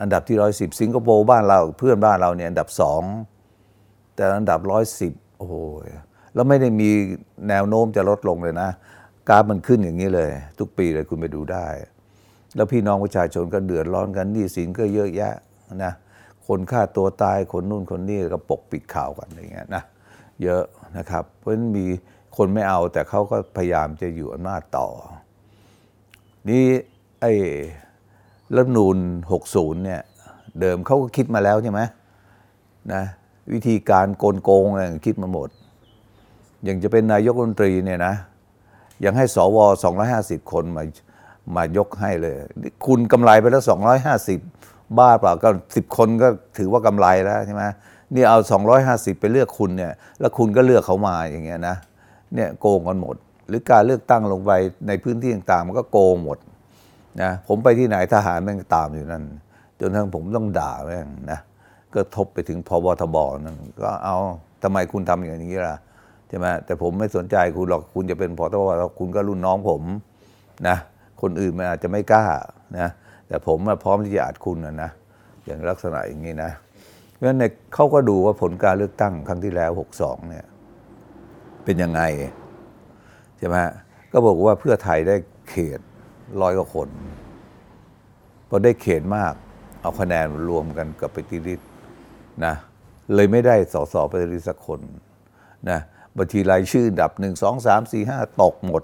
[0.01, 3.01] อันดับที่ร้อยสิบสิงคโปร์บ้านเราเพื่อนบ้านเราเนี่ยอันดับสอง
[4.15, 5.55] แต่อันดับร้อยสิบโอ้โห
[6.33, 6.89] แล้วไม่ได้มี
[7.49, 8.69] แนวโน้มจะลดลงเลยนะ
[9.29, 10.29] กราฟมันขึ้นอย่างนี้เลย
[10.59, 11.67] ทุกปีเลยคุณไปดูได้
[12.55, 15.33] แล้วพี่น้องประชาชนก็เดือดร้อนกันหนี้สินก็เยอะแยะ
[15.83, 15.93] นะ
[16.47, 19.83] คนฆ่าตัวตายคนนู่นคนนี่ก็ปกปิดข่าวกันอะไรเงี้ยนะ
[20.43, 20.63] เยอะ
[20.97, 21.85] นะครับ เพราะฉะนั้นมี
[22.37, 24.87] คนไม่เอาแต่เขาก็พยายามจะอยู่อำนาจต่อ
[26.49, 26.63] นี่
[27.21, 27.33] ไอ้
[28.55, 28.97] รัฐนูล
[29.39, 30.01] 60 เนี่ย
[30.59, 31.81] เดิมเขาก็คิดมาแล้วใช่ไหม
[32.93, 33.03] นะ
[33.53, 35.49] วิธีการโกงโกงอะไรคิดมาหมด
[36.63, 38.13] อย่างจะเป็นนายกรัฐมนตรีเนี่ยนะ
[39.05, 39.57] ยังให้สว
[40.05, 40.83] 250 คนมา
[41.55, 42.35] มายกให้เลย
[42.85, 43.63] คุณกำไรไปแล้ว
[44.29, 47.63] 250 บ้าเปล่าก็สิบคนก็ถือว่ากำไรแล้วใช่ไหม
[48.15, 48.37] นี่เอา
[48.79, 51.75] 250 ไปเลือกคุณเนี่ยแล้วคุณก็เลือกเขามาอย่างเงี้ยนะ
[52.35, 53.15] เนี่ยโกงกันหมด
[53.47, 54.51] หรือการเลือกตั้งลงไป
[54.87, 56.37] ในพื้นที่ต่างๆมันก็โกงหมด
[57.21, 59.23] นะผมไปที่ไหนทหารแม่งตามอยู่นั่น
[59.79, 61.39] จนทั้งผมต้องด่าแม่งนะ
[61.93, 64.17] ก็ทบไปถึงพบทบนั่นก็เอา
[64.63, 65.77] ทำไมคุณทำอย่างนี้ล่ะ
[66.27, 68.63] ใช่ไหมแต่ผมไม่สนใจคุณหรอกคุณจะเป็นพบทบ
[68.99, 69.81] คุณก็รุ่นน้องผม
[70.67, 70.77] นะ
[71.21, 72.25] คนอื่นมันอาจจะไม่กล้า
[72.79, 72.89] นะ
[73.27, 74.89] แต่ผมพร้อมที่จะอาจคุณนะนะ
[75.45, 76.51] อย่างลักษณะอย่างนี้นะ
[77.13, 80.45] เพราะฉะนั้นเขาก็ดูว่าผลการเลือกตั้งครั้งที่แล้ว62เนี่ย
[81.63, 82.01] เป็นยังไง
[83.37, 83.55] ใช่ไหม
[84.11, 85.15] ก็บอกว่าเพื่อไทยได้
[85.49, 85.79] เขต
[86.41, 86.89] ร้อยกว่าคน
[88.49, 89.33] พอได้เขตมาก
[89.81, 91.59] เอาคะแนนรวมกันกับปฏิริษ
[92.45, 92.53] นะ
[93.15, 94.79] เลยไม่ได้สสปฏิริษสักคน
[95.69, 95.79] นะ
[96.17, 98.83] บัญชีรายชื่อดับหนึ่งสองสามสี่ห้าตกหมด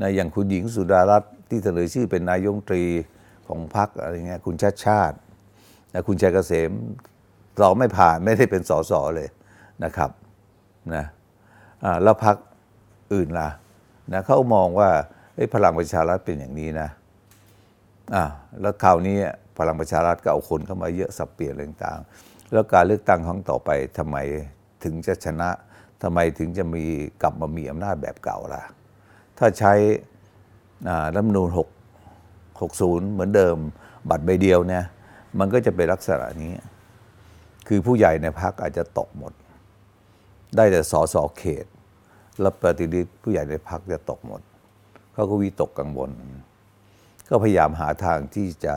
[0.00, 2.84] นะอย่างคุณหญิงสุดารัตน์ที่เสนอชื่อเป็นนายกตรี
[3.48, 5.16] ของพรรคอะไรเงี้ยคุณชาติชาติ
[5.94, 6.70] นะคุณชัยเกษม
[7.58, 9.28] สอบไม่ผ่านไม่ได้เป็นสสเลย
[9.84, 10.10] นะครับ
[10.94, 11.04] นะ
[12.02, 12.36] แล้วพรรค
[13.12, 13.48] อื่นล่ะ
[14.12, 14.90] นะเขามองว่า
[15.54, 16.88] พลังประชารัฐเป็นอย่างนี้นะ
[18.14, 18.24] อ่า
[18.60, 19.16] แล้วคราวนี้
[19.58, 24.16] พลังประชารัฐก็เอาคนเข้ามาเยอะสับเปลี่ยนต่างๆ แล้วการเลือกตั้งครั้งต่อไปทำไม
[24.84, 25.50] ถึงจะชนะ
[26.02, 26.84] ทำไมถึงจะมี
[27.22, 28.62] กลับมามีอำนาจแบบเก่าล่ะ
[29.42, 29.72] ถ้าใช้
[31.14, 33.56] รัฐธรรมนูล6 60 เหมือนเดิม
[34.10, 34.84] บัตรใบเดียวเนี่ย
[35.38, 36.52] มันก็จะเป็นลักษณะนี้
[37.68, 39.32] คือผู้ใหญ่ในพักอาจจะตกหมด
[40.56, 41.66] ได้แต่สอสอเขต
[42.40, 44.40] แล้วปฏิริษีผู้ใหญ่ในพักจะตกหมด
[45.12, 46.10] เขาก็วิตกกังวล
[47.28, 48.74] ก็พยายามหาทางที่จะ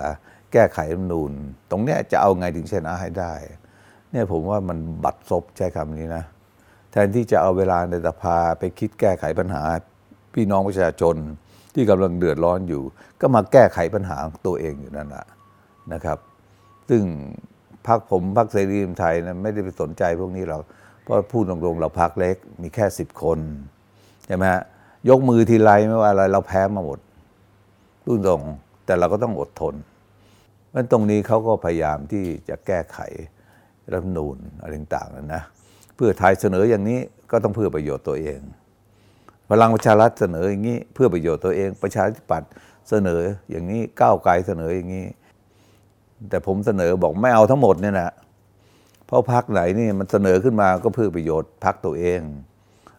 [0.52, 1.32] แก้ไขรัฐธรรมนูญ
[1.71, 3.34] ตรงเนี้ยจะเอาไงถึงชนะให้ได้
[4.12, 6.23] เนี่ยผมว่ามันบัดซบใช้คำนี้นะ
[6.91, 9.63] แทนที่จะเอาเวลาในสภาไปคิดแก้ไขปัญหา
[10.34, 11.15] พี่น้องประชาชน
[11.74, 12.82] ที่กำลังเดือดร้อนอยู่
[13.22, 15.26] ก็มาแก้ไขปัญหาของตัวเองอยู่นั่นแหละ
[15.93, 16.17] นะครับ
[16.89, 17.04] ซึ่ง
[17.88, 20.58] พรรคผมพรรคเสรีรวมไทยนะไม่ได้ไปสนใจพวกนี้เรา
[21.04, 23.39] เพราะพูดตรงๆเราพรรคเล็กมีแค่สิบคน
[24.26, 24.62] ใช่ไหมฮะ
[25.10, 27.00] ยกมือทีไรไม่ว่าอะไรเราแพ้มาหมด
[28.08, 28.41] รุ่นตรง
[28.86, 29.76] แต่เราก็ต้องอดทน
[30.69, 33.00] เพราะตรงนี้เขาก็พยายามที่จะแก้ไข
[33.91, 35.43] รัฐธรรมนูญอะไรต่างๆนะ
[35.96, 37.00] เพื่อไทยเสนออย่างนี้
[37.32, 38.39] ก็ต้องเพื่อประโยชน์ตัวเอง
[39.54, 42.50] พลังประชารัฐเสนออย่างนี้เพื่อประโยชน์ตัวเองประชาธิปัตย์
[42.89, 45.06] เสนออย่างนี้ก้าวไกลเสนออย่างนี้
[46.30, 48.12] แต่ผมเสนอบอกไม่เอาทั้งหมดเนี่ยนะ
[49.06, 52.20] เพราะพักไหนนี่มันเสนอขึ้นมาก็เพื่อประโยชน์พักตัวเอง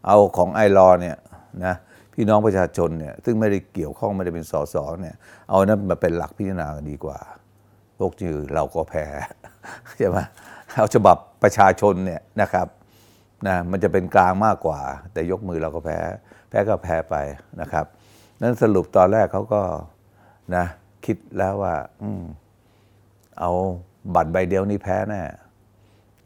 [0.07, 1.17] เอาของไอรอเนี่ย
[1.65, 1.75] นะ
[2.15, 5.17] พี่น้องประชาชนเนี่ยซึ่งไม่ได้เกี่ยวข้องไม่ได้เป็นสสเนี่ย
[5.49, 7.19] เอานั้นมาเป็นหลักพิจารณากันดีกว่า
[7.97, 9.05] โลกจือเราก็แพ้
[9.99, 10.19] ใช่ไหม
[10.77, 12.69] เอาฉบับประชาชนเนี่ยนะครับ
[13.47, 14.81] นะมันจะเป็นกลางมากกว่า
[15.13, 15.99] แต่ยกมือเราก็แพ้
[16.49, 17.17] แพ้ก็แพ้ไป
[17.61, 17.87] นะครับ
[18.43, 19.63] นั้นสรุปตอนแรกเขาก็
[20.57, 20.65] นะ
[21.05, 22.23] คิดแล้วว่าอืม
[23.41, 23.51] เอา
[24.15, 25.23] บัตรใบเดียวนี่แพ้แน่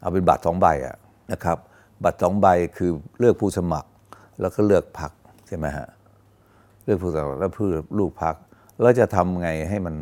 [0.01, 0.95] เอาเป็นบัตรสองใบอะ
[1.31, 1.57] นะครับ
[2.03, 3.89] บัตรสองใบคือเลือกผู้สมัคร
[4.41, 5.11] แล้วก็เลือกพรรค
[5.47, 5.87] ใช่ไหมฮะ
[6.83, 8.35] เลือกผู้สมัครแล้วเพื่อลูกพรรค
[8.81, 9.95] แล้วจะทำไงให้มัน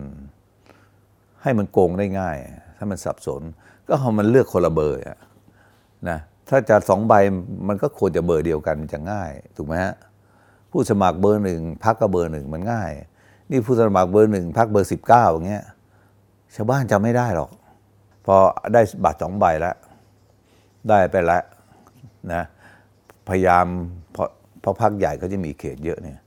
[1.44, 2.38] ให้มันโกงได้ง่าย
[2.78, 3.42] ถ้ามันสับสน
[3.88, 5.20] ก็เอามันเลือกคนละเบอร์อะ
[6.10, 7.14] นะ ถ้าจะสองใบ
[7.68, 9.96] มันก็ควรจะเบอร์เดียวกันมันจะง่าย ถูกไหมฮะ
[10.72, 12.92] ผู้สมัครเบอร์หนึ่งพรรคก็เบอร์หนึ่งมันง่าย
[13.50, 15.66] นี่ผู้สมัครเบอร์หนึ่งพรรคเบอร์สิบเก้าอย่างเงี้ย
[16.56, 17.52] ชาวบ้านจำไม่ได้หรอก
[18.26, 18.36] พอ
[18.74, 19.76] ได้บัตรสองใบแล้ว
[20.90, 21.44] ได้ไปแล้ว
[22.34, 22.44] นะ
[23.30, 23.66] พยายาม
[24.14, 24.30] เพราะ
[24.62, 26.20] เพราะพักใหญ่เขาจะมีเขตเยอะเนี่ย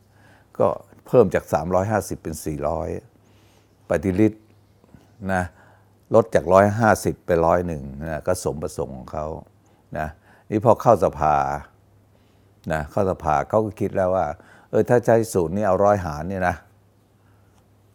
[0.59, 0.67] ก็
[1.07, 1.45] เพิ่มจาก
[1.83, 2.35] 350 เป็น
[3.13, 4.33] 400 ปฏิริษ
[5.33, 5.43] นะ
[6.15, 6.45] ลดจาก
[6.87, 9.27] 150 ไปร้อยหนึ่งนะก็สมประสงค์ของเขา
[9.99, 10.09] นะ
[10.51, 11.37] นี่พอเข้าสภา
[12.73, 14.27] นะเข้าสภาเขาก็คิดแล้วว่า
[14.71, 16.57] เออถ้าใช้สูตรนี้เอาร้อยหารเนี่ยนะ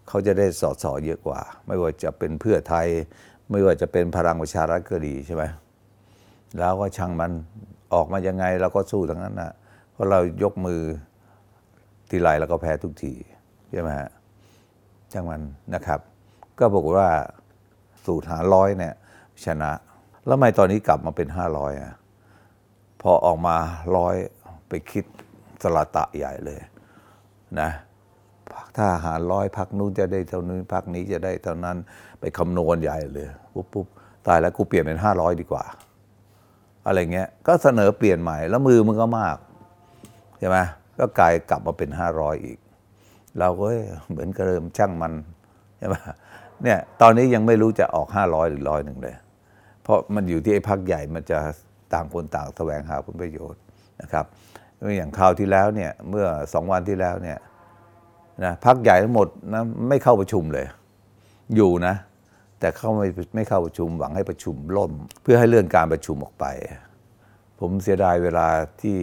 [0.08, 2.88] เขาจะได้สอสอเยอะกว่า ไม่ว่าจะเป็นเพื่อไทย
[3.52, 5.44] ไม่ว่าจะเป็นพลังประชารัฐก็ดีใช่ไหม
[6.60, 7.32] แล้วก็ช่างมัน
[7.94, 9.52] ออกมายังไงเราก็สู้ทั้งนั้นนะ
[9.92, 10.82] เพราะเรายกมือ
[12.10, 13.14] ทีไรเราก็แพ้ทุกที
[13.72, 14.10] ใช่ไหมฮะ
[15.12, 15.42] ช่างมัน
[15.74, 16.00] นะครับ
[16.60, 17.10] ก็บอกว่า
[18.06, 18.94] สูตรหาร้อยเนี่ย
[19.46, 19.72] ชนะ
[20.26, 21.94] แล้วทำไมตอนนี้กลับมาเป็นห้าร้อยอะ
[23.02, 23.56] พอออกมา
[23.98, 24.16] ร้อย
[24.68, 25.06] ไปคิด
[25.64, 26.60] สลาตะใหญ่เลย
[27.60, 27.70] นะ
[28.78, 31.78] ถ้าหารร้อยพักนู้นจะได้เท่านี้พักนี้จะได้เท่านั้น
[32.20, 33.88] ไปคำนวณใหญ่เลยปุ๊บปุ๊บ
[34.28, 35.64] ตายแล้วกูเปลี่ยนเป็นห้าร้อยดีกว่า
[36.88, 39.38] อะไรเงี้ย ก็เสนอเปลี่ยนใหม่แล้วมือมันก็มาก
[40.40, 40.58] ใช่ไหม
[41.00, 42.60] ก็กลายกลับมาเป็นห้าร้อยอีก
[43.40, 43.66] เราก็
[44.10, 45.14] เหมือนกระเริ่มช่างมัน
[45.78, 45.96] ใช่ไหม
[46.64, 49.16] เนี่ยตอนนี้ยังไม่รู้จะออกห้าร้อยหรือร้อยหนึ่งเลย
[49.86, 51.38] เพราะมันอยู่ที่ไอ้พักใหญ่มันจะ
[51.94, 53.62] ต่างคนต่างแสวงหาผลประโยชน์
[54.02, 54.26] นะครับ
[54.98, 57.38] อย่างคราวที่แล้วเนี่ยเมื่อสองวันที่แล้วเนี่ย
[58.44, 60.66] นะพักใหญ่ทั้งหมดนะไม่เข้าประชุมเลย
[61.56, 61.96] อยู่นะ
[62.60, 66.46] แต่เข้าไม่ไม่เข้าประชุมหวังให้ประชุมล่ม เพื่อให้เลื่อนการประชุมออกไป
[67.60, 68.48] ผมเสียดายเวลา
[68.82, 69.00] ที่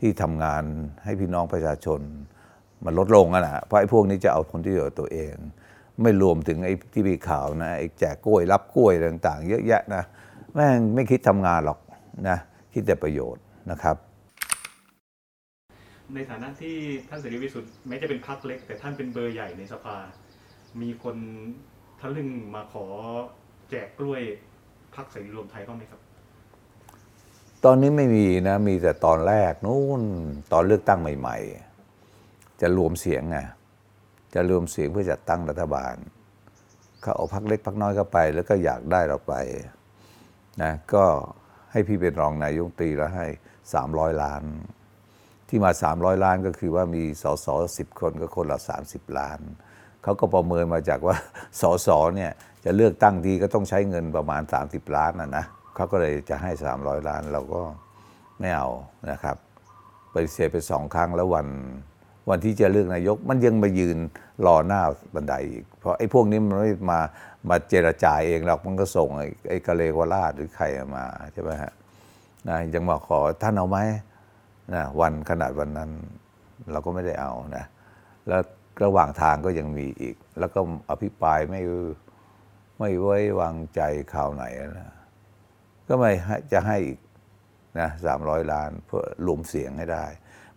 [0.00, 0.62] ที่ทำงาน
[1.04, 2.00] ให้พี่น้องประชาชน
[2.84, 5.34] มันลดลงอะนะเพราะไอ้พวกนี้จะเอาผลประโยชน์ตัวเอง
[6.02, 10.02] ไม่รวมถึงไอ้ที่มีข่าวนะไอ้แจกกล้วยรับกล้วยต่าง ๆ เยอะแยะนะ
[10.54, 11.78] แม่งไม่คิดทำงานหรอก
[12.28, 12.38] นะ
[12.72, 13.96] คิดแต่ประโยชน์นะครับ
[16.14, 16.76] ในฐานะที่
[17.08, 19.96] ท่านเสรีพิสุทธิ์แม้จะเป็นพรรคเล็ก แต่ท่านเป็นเบอร์ใหญ่ในสภา
[20.80, 21.16] มีคน
[22.00, 22.86] ทะลึ่งมาขอ
[23.70, 24.22] แจกกล้วย
[24.94, 26.00] พรรคเสรีรวมไทยบ้างไหมครับ
[27.64, 30.02] ตอนนี้ไม่มีนะ มีแต่ตอนแรกนู้น
[30.52, 31.36] ตอนเลือกตั้งใหม่
[31.98, 33.38] ๆ จะรวมเสียงไง
[34.34, 35.94] จะรวมเสียงเพื่อจัดตั้งรัฐบาล
[37.02, 39.34] เขาเอาพักเล็กพักน้อยเข้าไป แล้วก็อยากได้เราไป
[40.62, 41.04] นะก็
[41.72, 43.26] ให้พี่เป็นรองนายกตรีแล้วให้
[43.74, 44.42] 300 ล้าน
[45.48, 47.46] ที่มา 300 ล้านก็คือว่ามีสส
[47.78, 49.40] สิบคนก็คนละ 30 ล้าน
[50.02, 51.16] เขาก็ประเมินมาจากว่า
[51.60, 52.32] สสเนี่ย
[52.64, 55.44] จะเลือกตั้งทีก็ต้องใช้เงินประมาณ 30 ล้านนะนะ
[55.74, 57.62] เขาก็เลยจะให้ 300 ล้านเราก็
[58.38, 58.68] ไม่เอา
[59.10, 59.36] นะครับ
[60.14, 61.46] ปฏิเสธไปสองครั้งแล้ววัน
[62.30, 63.98] วันที่จะเลือกนายก มันยังมายืน
[64.46, 64.82] รอหน้า
[65.14, 67.00] บันไดอีก เพราะไอ้พวกนี้มันไม่มา
[67.48, 69.08] มาเจรจาเองหรอกมันก็ส่ง
[69.48, 70.64] ไอ้กะเลวราชหรือใคร
[70.96, 71.72] มาใช่ไหมฮะ
[72.48, 73.78] นะยังมาขอท่านเอาไหม
[74.74, 75.90] นะวันขนาดวันนั้น
[76.72, 77.64] เราก็ไม่ได้เอานะ
[78.28, 78.42] แล้ว
[78.84, 80.60] ระหว่างทางก็ยังมีอีก แล้วก็
[80.90, 81.60] อภิปรายไม่
[82.78, 83.80] ไม่ไว้วางใจ
[84.14, 84.44] ข่าวไหน
[84.78, 84.92] นะ
[85.88, 86.98] ก็ไม่ให้จะให้อีก
[87.80, 90.04] นะสามร้อยล้านเพื่อรวมเสียงให้ได้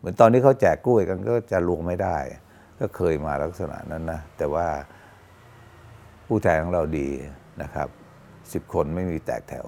[0.08, 2.18] มือนตอนนี้เขาแจกกล้วยกันก็จะรวมไม่ได้
[2.80, 4.68] ก็เคยมาลักษณะนั้นนะ แต่ว่า
[6.28, 7.10] ผู้แทนของเราดี
[7.62, 7.88] นะครับ
[8.54, 9.68] สิบคนไม่มีแตกแถว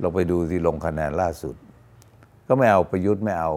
[0.00, 1.54] เราไปดูที่ลงคะแนนล่าสุด
[2.48, 3.52] ก็ไม่เอาประยุทธ์ไม่เอา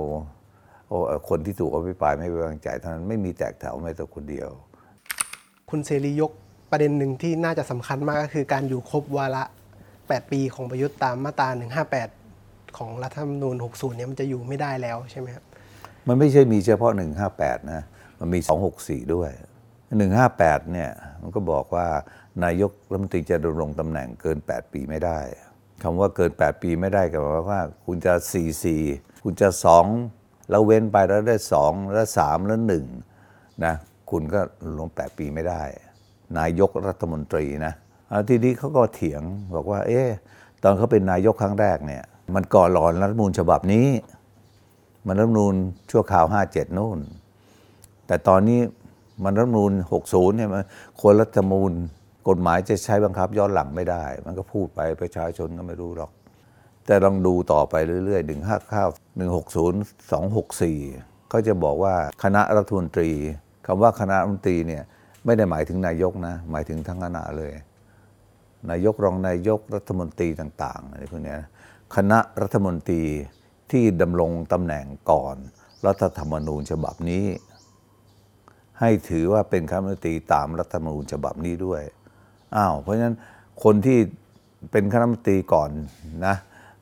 [0.87, 0.97] โอ้
[1.29, 4.49] คนที่ถูกอภิปรายไม่ไว้วางใจเท่านั้นไม่มีแตกแถวแม้แต่คนเดียว
[5.69, 6.31] คุณเสรียก
[6.71, 9.43] ประเด็นหนึ่งที่น่าจะสำคัญมากก็คือการอยู่ครบวาระ
[9.87, 11.49] 8 ปีของประยุทธ์ตามมาตรา
[12.13, 15.45] 158 ของรัฐธรรมนูญ60เนี่ยมันจะอยู่ไม่ได้แล้วใช่ไหมครับ
[16.07, 16.91] มันไม่ใช่มีเฉพาะ
[17.31, 17.81] 158 นะ
[18.19, 18.39] มันมี
[18.75, 19.31] 264 ด้วย
[20.01, 21.87] 158 เนี่ย มันก็บอกว่า
[22.43, 25.19] นายกรัฐมนตรีจะดำรงตำแหน่งเกิน 8 ปีไม่ได้
[25.83, 28.13] คำว่าเกิน 8 ปีไม่ได้ก็หมายความว่า คุณจะ
[28.69, 29.49] 44 คุณจะ
[29.99, 32.59] 2 แล้วเว้นไปแล้วได้ 2 แล้ว 3 แล้ว
[33.11, 33.73] 1 นะ
[34.11, 34.39] คุณก็
[34.77, 35.61] รวม8ปีไม่ได้
[36.39, 37.73] นายกรัฐมนตรีนะ
[38.29, 39.21] ทีนี้เขาก็เถียง
[39.55, 40.09] บอกว่า เอ๊ะ
[40.63, 42.03] ตอนเขาเป็นนายกครั้งแรกเนี่ย
[42.35, 43.87] มันก่อหลอนรัฐมนูญฉบับนี้
[45.07, 45.55] มันรัฐมนูญ
[45.91, 46.99] ชั่วคราว57นู่น
[48.07, 48.59] แต่ตอนนี้
[49.23, 49.71] มันรัฐธรรมนูญ
[50.05, 50.63] 60เนี่ยมัน
[51.01, 51.71] คนรัฐมนูญ
[52.29, 56.11] กฎหมายจะใช้บังคับย้อนหลังไม่ได้ มันก็พูดไปประชาชนก็ไม่รู้หรอก
[56.85, 58.33] แต่ลองดูต่อไปเรื่อยๆ159
[59.19, 63.11] 160 264เขาจะบอกว่าคณะรัฐมนตรี
[63.65, 64.83] คำว่าคณะรัฐมนตรีเนี่ย
[65.25, 67.51] ไม่ได้หมายถึงนายกนะ หมายถึงทั้งคณะเลย
[68.71, 71.37] นายกรองนายกรัฐมนตรีต่างๆอะไรพวกนี้
[71.95, 73.01] คณะรัฐมนตรี
[73.73, 75.35] ที่ดำรงตำแหน่งก่อน
[75.85, 77.25] รัฐธรรมนูญฉบับนี้
[78.79, 81.81] ให้ถือว่าเป็นคณะมนตรีตามรัฐธรรมนูญฉบับนี้ด้วย
[82.55, 83.15] อ้าวเพราะฉะนั้น
[83.63, 83.99] คนที่
[84.71, 85.69] เป็นคณะมนตรีก่อน
[86.25, 86.35] นะ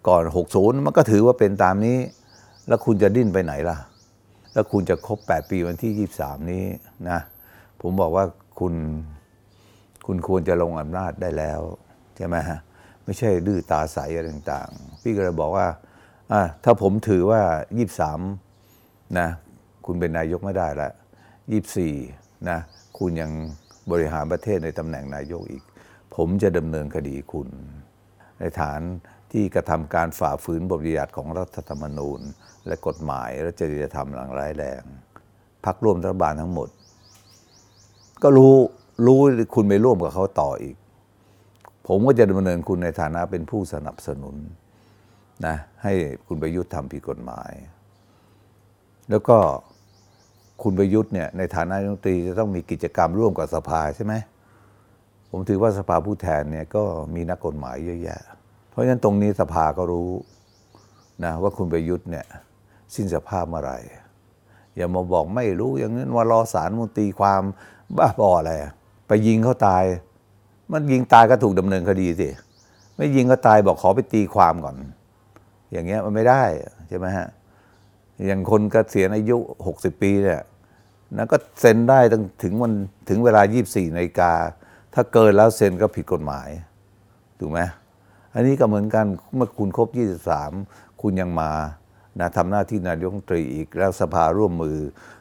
[0.08, 0.24] ก่อน
[0.54, 1.98] 60 มันก็ถือว่าเป็นตามนี้
[2.68, 3.78] แล้วคุณจะดิ้นไปไหนล่ะ
[4.54, 6.66] แล้วคุณจะครบ 8 ปีวันที่ 23 นี้
[7.10, 7.20] นะ
[7.82, 8.26] ผมบอกว่า
[8.60, 8.74] คุณ
[10.06, 11.60] คุณควรจะลงอำนาจได้แล้ว
[12.18, 12.60] ใช่ไหมฮะ
[13.06, 15.68] ไม่ใช่ดื้อตาใสอะไรต่างๆ พี่ก็เลยบอกว่า
[16.64, 17.42] ถ้าผมถือว่า
[18.22, 19.30] 23 นะ
[19.86, 20.90] คุณเป็นนายกไม่ได้ละ
[21.70, 22.60] 24 นะ
[22.98, 23.32] คุณยัง
[23.92, 25.64] บริหารประเทศในตำแหน่งนายกอีก
[26.16, 27.50] ผมจะดำเนินคดีคุณ
[28.40, 28.80] ในฐาน
[29.32, 32.22] ที่กระทำการฝ่าฝืนบทบัญญัติของรัฐธรรมนูญ
[32.68, 34.84] และกฎหมายและจริยธรรมหลังร้ายแรง
[35.66, 36.70] พักร่วมรัฐบาลทั้งหมด
[38.24, 38.56] ก็รู้
[39.06, 39.20] รู้
[39.56, 40.76] คุณไปร่วมกับเขาต่ออีก
[41.88, 44.36] ผมก็จะดำเนินคุณในฐานะเป็นผู้สนับสนุน
[45.48, 45.94] นะให้
[46.28, 47.52] คุณประยุทธ์ทำผิดกฎหมาย
[49.10, 49.38] แล้วก็
[50.64, 54.14] คุณประยุทธ์เนี่ยในฐานะรัฐมนตรีจะต้องมีกิจกรรมร่วมกับสภาใช่ไหม
[55.30, 56.84] ผมถือว่าสภาผู้แทนเนี่ยก็
[57.16, 58.22] มีนักกฎหมายเยอะแยะ
[58.70, 60.10] เพราะฉะนั้นตรงนี้สภาก็รู้
[61.24, 62.26] นะว่าคุณประยุทธ์เนี่ย
[62.96, 63.78] สิ้นสภาพเมื่อไหร่
[64.76, 67.42] อย่ามาบอกไม่รู้อย่างนั้นว่ารอสารมนตรีความ
[67.98, 68.54] บ้าบออะไร
[69.08, 69.84] ไปยิงเขาตาย
[70.72, 72.30] มันยิงตายก็ถูกดำเนินคดีสิ
[72.98, 74.76] ไม่ยิงก็ตายบอกขอไปตีความก่อน
[75.72, 76.44] อย่างเงี้ยมันไม่ได้
[76.90, 77.28] ใช่ไหมฮะ
[78.28, 79.38] อย่างคนกเกษียณอายุ
[79.72, 80.42] 60 ปีเนี่ย
[81.18, 82.74] นะก็เซ็นได้ตั้งถึงวัน
[83.10, 84.34] ถึงเวลา 24นาฬิกา
[84.94, 86.50] ถ้าเกินแล้วเซ็นก็ผิดกฎหมาย
[87.40, 87.60] ถูกไหม
[88.34, 89.06] อันนี้ก็เหมือนกัน
[89.36, 89.90] เมื่อคุณครบ
[90.44, 91.52] 23 คุณยังมา
[92.20, 94.78] นะทำหน้าที่นายกรัฐมนตรีอีกแล้วสภาร่วมมือ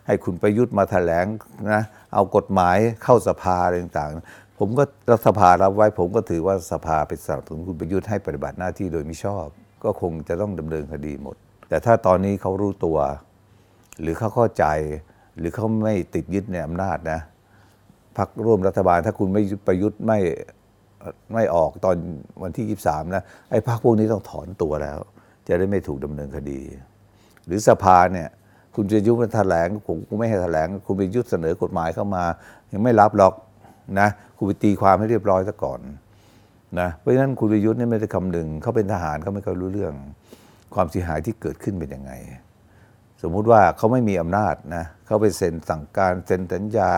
[0.06, 1.26] ให้คุณประยุทธ์มาแถลง
[1.72, 1.82] นะ
[2.14, 9.46] เอากฎหมายเข้าสภาอะไรต่างๆ ผมก็รัฐสภารับไว้ ผมก็ถือว่าสภาเป็นสนับสนุนคุณประยุทธ์ให้ปฏิบัติหน้าที่โดยมิชอบ
[9.84, 11.36] ก็คงจะต้องดำเนินคดีหมด
[11.68, 12.98] แต่ถ้าตอนนี้เขารู้ตัว
[14.00, 14.64] หรือเขาเข้าใจ
[15.38, 17.20] หรือเขาไม่ติดยึดในอำนาจนะ
[18.16, 20.18] พักร่วมรัฐบาล ถ้าคุณไม่ประยุทธ์ไม่
[21.34, 21.96] ไม่ออกตอน
[22.42, 24.98] วันที่ 23 นะไอ้พักพวกนี้ต้องถอนตัวแล้ว
[25.48, 26.60] จะได้ไม่ถูกดำเนินคดี
[27.46, 28.28] หรือสภาเนี่ย
[28.74, 32.24] คุณจะยุบแถลงผมกูไม่ให้แถลง คุณไปยุบเสนอกฎหมายเข้ามา
[32.72, 33.34] ยังไม่รับหรอก
[34.00, 35.80] นะ คุณไปตีความให้เรียบร้อยซะก่อน
[36.78, 39.94] นะเพราะฉะนั้นคุณประยุทธ์นี่ไม่ได้คำหนึ่งเขาเป็นทหารเขาไม่เคยรู้เรื่อง
[40.74, 42.12] ความเสียหายที่เกิดขึ้นเป็นยังไง
[43.22, 46.90] สมมุติว่าเขาไม่มีอำนาจนะเขาไปเซ็นสั่งการเซ็นสัญญา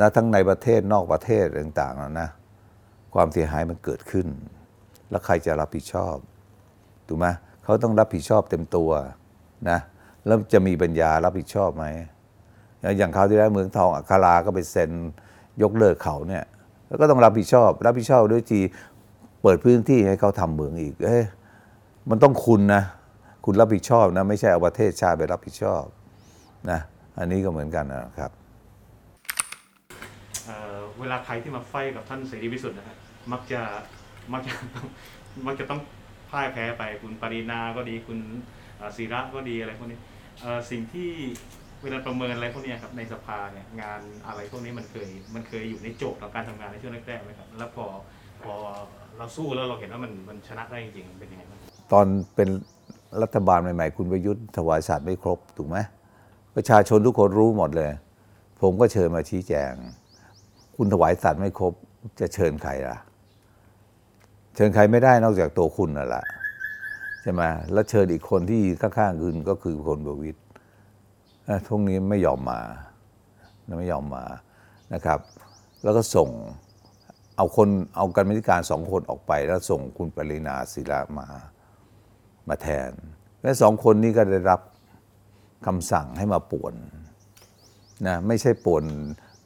[0.00, 2.28] นะทั้งในประเทศนอกประเทศต่างๆนะ
[3.14, 4.26] ความเสียหายมันเกิดขึ้น
[5.10, 6.16] แล้วใครจะรับผิดชอบ
[7.08, 7.26] ถูกไหม
[7.64, 8.90] เขาต้องรับผิดชอบเต็มตัว
[9.70, 9.78] นะ
[10.26, 11.84] แล้วจะมีปัญญารับผิดชอบไหม
[12.98, 14.90] อย่างคราวที่แล้วเมืองทองอัคราก็ไปเซ็น
[15.62, 16.44] ยกเลิกเขาเนี่ย
[16.88, 18.60] แล้วก็ต้องรับผิดชอบ รับผิดชอบด้วยที
[19.42, 21.24] เปิดพื้นที่ให้เขาทำเหมืองอีก เอ้ย
[22.10, 22.82] มันต้องคุณนะ
[23.44, 25.84] คุณรับผิดชอบนะ ไม่ใช่เอาประเทศชาติไปรับผิดชอบ
[26.70, 26.80] นะ
[27.18, 28.30] อันนี้ก็เหมือนกันนะครับ
[30.46, 32.96] เเวลาใครที่มาไฟกับท่านเสรีพิสุทธิ์นะฮะ
[33.32, 33.60] มักจะ
[34.32, 34.54] มักจะ
[35.46, 35.80] มักจะต้อง
[36.30, 38.18] พ่ายแพ้ไปคุณปรินาก็ดีคุณ
[38.96, 39.98] ศิระก็ดีอะไรพวกนี้
[40.70, 41.10] สิ่งที่
[41.82, 47.86] เวลาประเมินอะไรพวกนี้ครับในสภาเนี่ยงานอะไรพวกนี้มันเคยมันเคยอยู่ในโจทย์ของการทำงานในช่วงแรกๆไหมครับ แล้วพอ
[48.42, 48.54] พอ
[49.20, 51.58] เราสู้แล้วเราเห็นว่ามันมันชนะได้จริงๆเป็นยังไงบ้าง
[51.92, 52.48] ตอนเป็น
[53.22, 55.78] รัฐบาลใหม่ๆ คุณประยุทธ์ถวายสัตว์ไม่ครบถูกไหม
[56.56, 57.90] ประชาชนทุกคนรู้หมดเลย
[58.60, 59.72] ผมก็เชิญมาชี้แจง
[60.76, 61.72] คุณถวายสัตว์ไม่ครบ
[62.20, 62.98] จะเชิญใครล่ะ
[64.54, 66.22] เชิญใครไม่ได้นอกจากตัวคุณน่ะละ
[67.22, 70.40] ใช่ไหมแล้วเชิญอีกคนที่ข้างๆคุณก็คือคนประวิตร
[71.48, 72.60] อะทุกนี้ไม่ยอมมา
[73.78, 74.24] ไม่ยอมมา
[74.94, 75.18] นะครับ
[75.82, 76.30] แล้วก็ส่ง
[77.40, 81.28] เอาคนเอาการมิการสองคนออกไป แล้วส่งคุณปรินาศิระมา
[82.48, 82.92] มาแทน
[83.42, 84.60] และสองคนนี้ก็ได้รับ
[85.66, 86.74] คำสั่งให้มาป่วน
[88.06, 88.84] นะไม่ใช่ป่วน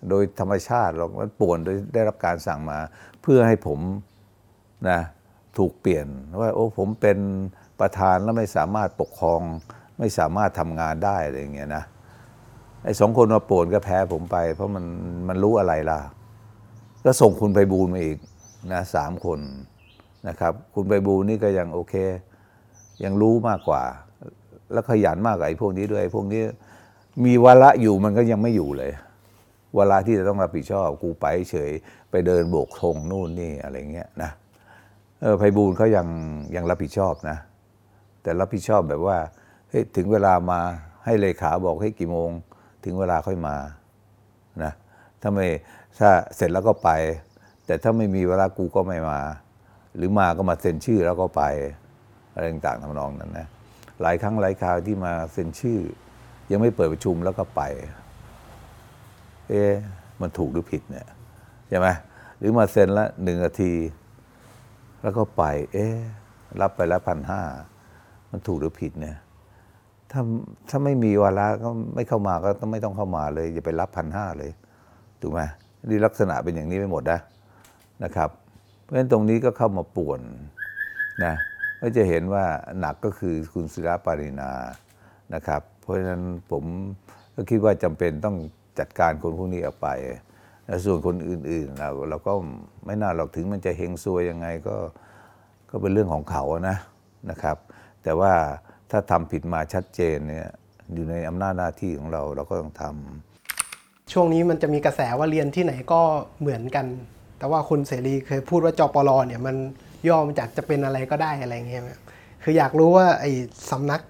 [0.08, 2.78] โดยธรรมชาติหรอกมันป่วนโดยได้รับการสั่งมา
[3.22, 3.80] เพื่อให้ผม
[4.88, 5.00] นะ
[5.58, 6.06] ถูกเปลี่ยน
[6.40, 7.18] ว่าโอ้ผมเป็น
[7.80, 9.40] ประธานแล้วไม่สามารถปกครอง
[9.98, 11.84] ไม่สามารถทำงานได้อะไรอย่างเงี้ยนะ
[12.84, 14.84] ไอ้สองคนมาป่วนก็แพ้ผมไป เพราะมัน
[15.28, 16.00] มันรู้อะไรล่ะ
[17.04, 18.18] ก็ส่งคุณไปบูลมาอีก
[18.72, 19.40] นะสามคน
[20.28, 21.94] นะครับ คุณใบบูลนี่ก็ยังโอเค
[23.04, 23.82] ยังรู้มากกว่า
[24.72, 26.42] แล้วขยันมากกว่าไอ้พวกนี้ด้วยพวกนี้
[27.24, 28.92] มีวาระอยู่มันก็ยังไม่อยู่เลย
[29.76, 31.70] เวลาที่จะต้องรับผิดชอบกูไปเฉย
[32.10, 34.30] ไปเดินโบกธงนู่นนี่อะไรเงี้ยนะ
[35.20, 36.06] เออไพบูลเขายัง
[36.56, 37.36] ยังรับผิดชอบนะ
[38.22, 39.18] แต่รับผิดชอบแบบว่า
[39.68, 40.60] เฮ้ยถึงเวลามา
[41.04, 42.30] ให้เลขาบอกให้กี่โมง
[42.84, 43.56] ถึงเวลาค่อยมา
[44.62, 44.72] นะ
[45.20, 45.46] ถ้าไม่
[45.98, 46.90] ถ้าเสร็จแล้วก็ไป
[47.66, 49.20] แต่ถ้าไม่มีเวลากูก็ไม่มา
[49.96, 51.42] หรือมาก็มาเซ็นชื่อแล้วก็ไป
[52.32, 53.46] อะไรต่างๆทำนองนั้นนะ
[54.02, 55.80] หลายครั้งหลายคราวที่มาเซ็นชื่อ
[56.50, 57.62] ยังไม่เปิดประชุมแล้วก็ไป
[59.48, 59.72] เอ๊ะ
[60.20, 61.06] มันถูกหรือผิดเนี่ย
[61.68, 61.88] ใช่ไหม
[62.38, 63.72] หรือมาเซ็นละหนึ่งนาที
[65.02, 65.96] แล้วก็ไป เอ๊ะ
[66.60, 67.42] รับไปล้วพันห้า
[68.30, 69.16] มันถูกหรือผิดเนี่ย
[70.10, 70.20] ถ้า
[70.68, 74.50] ถ้าไม่มีวาระก็ไม่เข้ามาก็ต้องไม่ต้องเข้ามาเลย อย่าไปรับพันห้าเลย
[75.22, 75.40] ถูกไหม
[75.88, 77.20] นี่ลักษณะเป็นอย่างนี้ไปหมดนะ
[78.04, 78.30] นะครับ
[78.82, 80.20] เพราะฉะนั้นตรงนี้ก็เข้ามาป่วน
[81.24, 81.34] นะ
[81.80, 82.44] ก็จะเห็นว่า
[82.80, 84.50] หนักก็คือคุณศิระปารินา
[85.34, 86.64] นะครับ เพราะฉะนั้นผม
[87.34, 88.36] ก็คิดว่าจำเป็นต้อง
[88.78, 89.88] จัดการคนพวกนี้ออกไป
[90.66, 92.32] และส่วนคนอื่นๆเราเราก็
[92.86, 94.76] ไม่น่าหรอกถึงมันจะเฮงซวยยังไงก็
[95.70, 96.76] ก็เป็นเรื่องของเขาอะนะ
[97.30, 97.56] นะครับ
[98.02, 98.32] แต่ว่า
[98.90, 100.48] ถ้าทำผิดมาชัดเจนเนี่ย
[100.94, 103.33] อยู่ในอำนาจหน้าที่ของเราเราก็ต้องทำ
[104.12, 106.00] ช่วงนี้มันจะมีกระแสว่าเรียนที่ไหนก็
[106.40, 106.86] เหมือนกัน
[107.38, 109.56] แต่ว่าคุณเสรีเคยพูดว่าจปรเนี่ยมัน
[110.08, 111.82] ย่อมาจากจะเป็นอะไรก็ได้อะไรเงี้ย
[112.42, 113.32] คืออยากรู้ว่าไอ้
[113.70, 114.00] สำนัก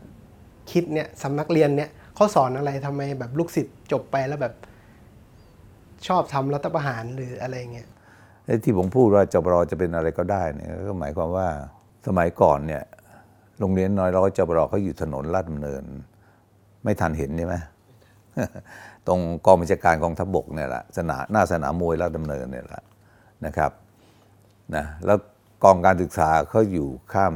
[0.73, 4.55] คิดเนี่ยสำนักเรียนเนี่ยเขาสอนอะไรทำไมแบบลูกศิษย์จบไปแล้วแบบ
[6.07, 7.89] ชอบทำรัฐประหารหรืออะไรเงี้ย
[8.65, 11.49] ที่ผมพูดว่าจบรจะเป็นอะไรก็ได้เนี่ยก็หมายความว่า
[12.07, 12.83] สมัยก่อนเนี่ย
[13.61, 15.85] โรงเรียนน้อยร้อยจบรเขาอยู่ถนนลาดดำเนิน
[16.85, 17.57] ไม่ทันเห็นใช่ไหม
[19.07, 22.85] ตรงกองบัญชาการกองทัพบกเนี่ยแหละสนามหน้าสนามมวยลาดดำเนินเนี่ยแหละ
[23.47, 23.73] นะครับ
[24.75, 25.19] นะแล้ว
[25.65, 27.35] กองการศึกษาเขาอยู่ข้าม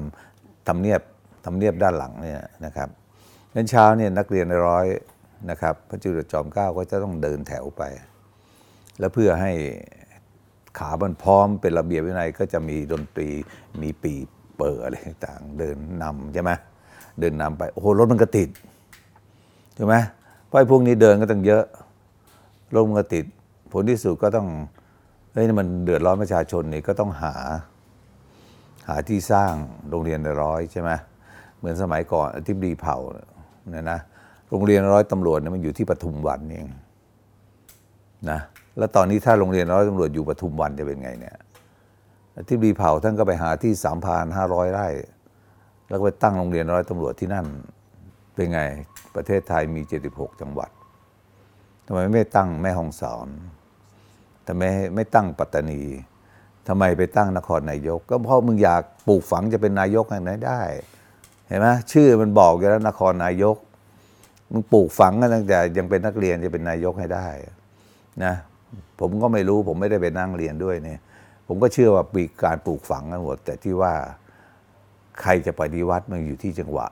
[0.69, 1.01] ทำเนียบ
[1.45, 2.89] ทำเนียบด้านหลังเนี่ยนะครับ
[3.55, 4.87] งั้นเช้าเนี่ยนักเรียนในร้อย
[5.51, 7.83] นะครับพระจุลจอมเกล้าก็จะต้องเดินแถวไป
[8.99, 9.53] แล้วเพื่อให้
[10.79, 13.29] ขามันพร้อมเป็นระเบียบวินัยก็จะมีดนตรี
[13.83, 14.15] มีปี
[14.59, 16.51] เปิดอะไรต่างเดินนำใช่ไหม
[17.21, 18.49] เดินนำไปโอ้โหรถมันก็ติด
[19.77, 19.95] ใช่ไหม
[20.49, 21.65] เพราะพวกนี้เดินก็ต้องเยอะ
[22.75, 23.25] รถมันก็ติด
[23.73, 24.49] ผลที่สุดก็ต้อง
[25.33, 27.35] เฮ้ยมันเดือดร้อนประชาชนนี่ก็ต้องหา
[28.89, 29.53] หาที่สร้าง
[29.91, 30.91] โรงเรียนร้อยใช่ไหม
[31.59, 32.97] เหมือนสมัยก่อนที่ดีเผ่า
[33.71, 33.99] เนี่ยนะ
[34.51, 36.67] โรงเรียนร้อยตำรวจเนี่ยมันอยู่ที่ปทุมวันเอง
[38.31, 38.39] นะ
[38.79, 41.37] แล้วตอนนี้ถ้าโรงเรียนร้อยตำรวจอยู่ปทุมวันจะเป็นไงเนี่ย
[42.49, 44.89] ที่ดีเผ่าท่านก็ไปหาที่สามพันห้าร้อยไร่
[45.89, 47.47] แล้วก็ไปตั้งโรงเรียนร้อยตำรวจที่นั่น
[48.35, 48.61] เป็นไง
[49.19, 50.71] ประเทศไทยมี 76 จังหวัด
[51.87, 53.29] ทำไมไม่ตั้งแม่ฮ่องสอน
[54.47, 54.63] ทำไม
[54.95, 55.83] ไม่ตั้งปัตตานี
[56.69, 60.63] ทำไมไปตั้งนครนายก ก็เพราะมึงอยากปลูกฝังจะเป็นนายกไหนได้
[61.47, 63.57] เห็นไหมชื่อมันบอกอยู่แล้วนครนายก
[64.53, 67.29] มึงปลูกฝังกันตั้งแต่ยังเป็นนักเรียนจะเป็นนายกให้ได้
[68.25, 68.35] นะ
[69.01, 71.01] ผมก็ไม่รู้ผมไม่ได้ไปนั่งเรียนด้วยเนี่ย
[71.47, 73.93] ผมก็เชื่อว่าปีการปลูกฝังกันหมดแต่ที่ว่า
[75.21, 76.87] ใครจะปฏิวัติมันอยู่ที่จังหวะ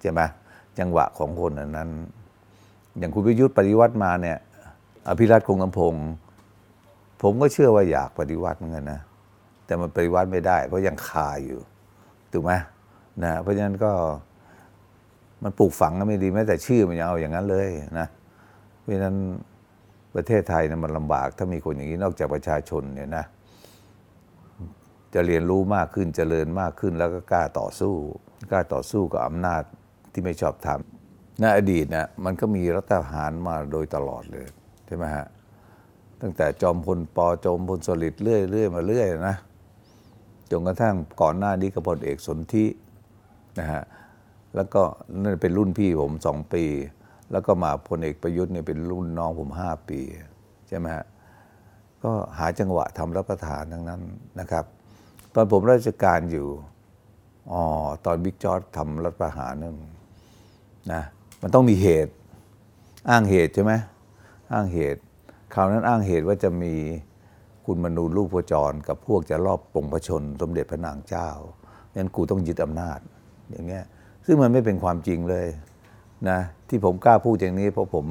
[0.00, 0.20] ใช่ไหม
[0.78, 1.90] จังหวะของคนนั้น
[2.98, 4.38] อย่างคุณประยุทธ์ปฏิวัติมาเนี่ย
[5.08, 5.94] อภิรัตคงลำพง
[7.22, 9.00] ผมก็เชื่อว่าอยากปฏิวัติเหมือนกันนะ
[9.66, 11.60] แต่มันปฏิวัติไม่ได้ เพราะยังคาอยู่
[12.32, 12.52] ถูกไหม
[13.24, 13.92] นะ เพราะฉะนั้นก็
[15.42, 18.06] มันปลูกฝังก็ไม่ดีแม้แต่ชื่อมันยังเอาอย่างนั้นเลยนะ
[18.80, 19.16] เพราะฉะนั้น
[20.14, 23.24] ประเทศไทยนะมันลำบาก ถ้ามีคนอย่างนี้นอกจากประชาชนเนี่ยนะ
[25.14, 27.94] จะเรียนรู้มากขึ้นจเจริญมากขึ้นแล้วก็กล้าต่อสู้
[28.50, 29.62] กล้าต่อสู้กับอำนาจ
[30.14, 34.46] ที่ไม่ชอบทำในอดีตนะมันก็มีรัฐประหารมาโดยตลอดเลย
[34.86, 35.26] ใช่ไหมฮะ
[36.20, 39.36] ตั้งแต่จอมพลปจอมพลสฤษดิ์เรื่อยเรื่อยมาเรื่อยนะ
[40.50, 42.66] จนกระทั่งก่อนหน้านี้ก็พลเอกสนธิ
[43.58, 43.82] นะฮะ
[44.54, 44.82] แล้วก็
[45.22, 46.64] นั่นเป็นรุ่นพี่ผมสองปี
[47.32, 50.00] แล้วก็มาพลเอกประยุทธ์เนี่ยเป็นรุ่นน้องผมห้าปี
[50.68, 51.04] ใช่ไหมฮะ
[52.04, 54.00] ก็หาจังหวะทำรับประทานทั้งนั้น
[54.40, 54.64] นะครับ
[55.34, 56.46] ตอนผมราชการอยู่
[57.52, 57.62] อ๋อ
[58.04, 59.76] ตอนบิ๊กจอร์ดทำรัฐประหารนั่น
[60.92, 61.02] นะ
[61.42, 62.12] มันต้องมีเหตุ
[63.10, 63.72] อ้างเหตุใช่ไหม
[64.52, 65.00] อ้างเหตุ
[65.54, 66.74] คราวนั้นอ้างเหตุว่าจะมี
[67.66, 71.28] คุณมนูนลูกพจรกับพวกจะรอบปงพระชน สมเด็จพระนางเจ้า
[71.96, 72.98] งั้นกูต้องยึดอำนาจ
[73.50, 73.84] อย่างเงี้ย
[74.26, 75.46] ซึ่งมันไม่เป็นความจริงเลย
[76.30, 78.06] นะที่ผมกล้าพูดอย่างนี้ เพราะผม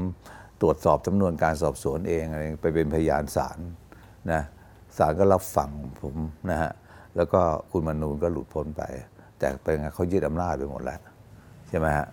[0.61, 3.59] ตรวจสอบจำนวนการสอบสวนเองอะไรไปเป็นพยานศาล
[4.31, 4.41] นะ
[4.97, 5.69] ศาลก็รับฟัง
[6.01, 6.15] ผม
[6.49, 6.71] นะฮะ
[7.15, 8.83] แล้วก็คุณมนูนก็หลุดพ้นไป
[9.39, 10.99] แต่เป็นไงเขายึดอำนาจไปหมดแล้ว
[11.69, 12.07] ใช่ไหมฮะ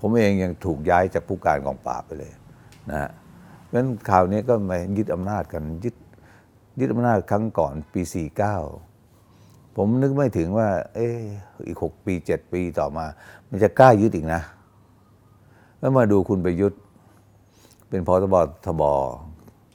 [0.00, 2.32] ผมเองยังถูกย้ายจากผู้การกองปราบไปเลย
[2.90, 3.10] นะฮะ
[3.64, 5.94] เพราะฉะนั้นข่าวนี้ก็มายึดอำนาจกันยึด
[6.80, 8.02] ยึดอำนาจครั้งก่อนปี
[9.04, 11.08] 49 ผมนึกไม่ถึงว่า เอ๊
[11.66, 13.06] อีก 6 ปี 7 ปีต่อมา
[13.48, 14.42] มันจะกล้ายึดอีกนะ
[15.78, 16.80] แล้วมาดูคุณประยุทธ์
[17.88, 18.36] เป็นพอตบ
[18.66, 18.82] ทบ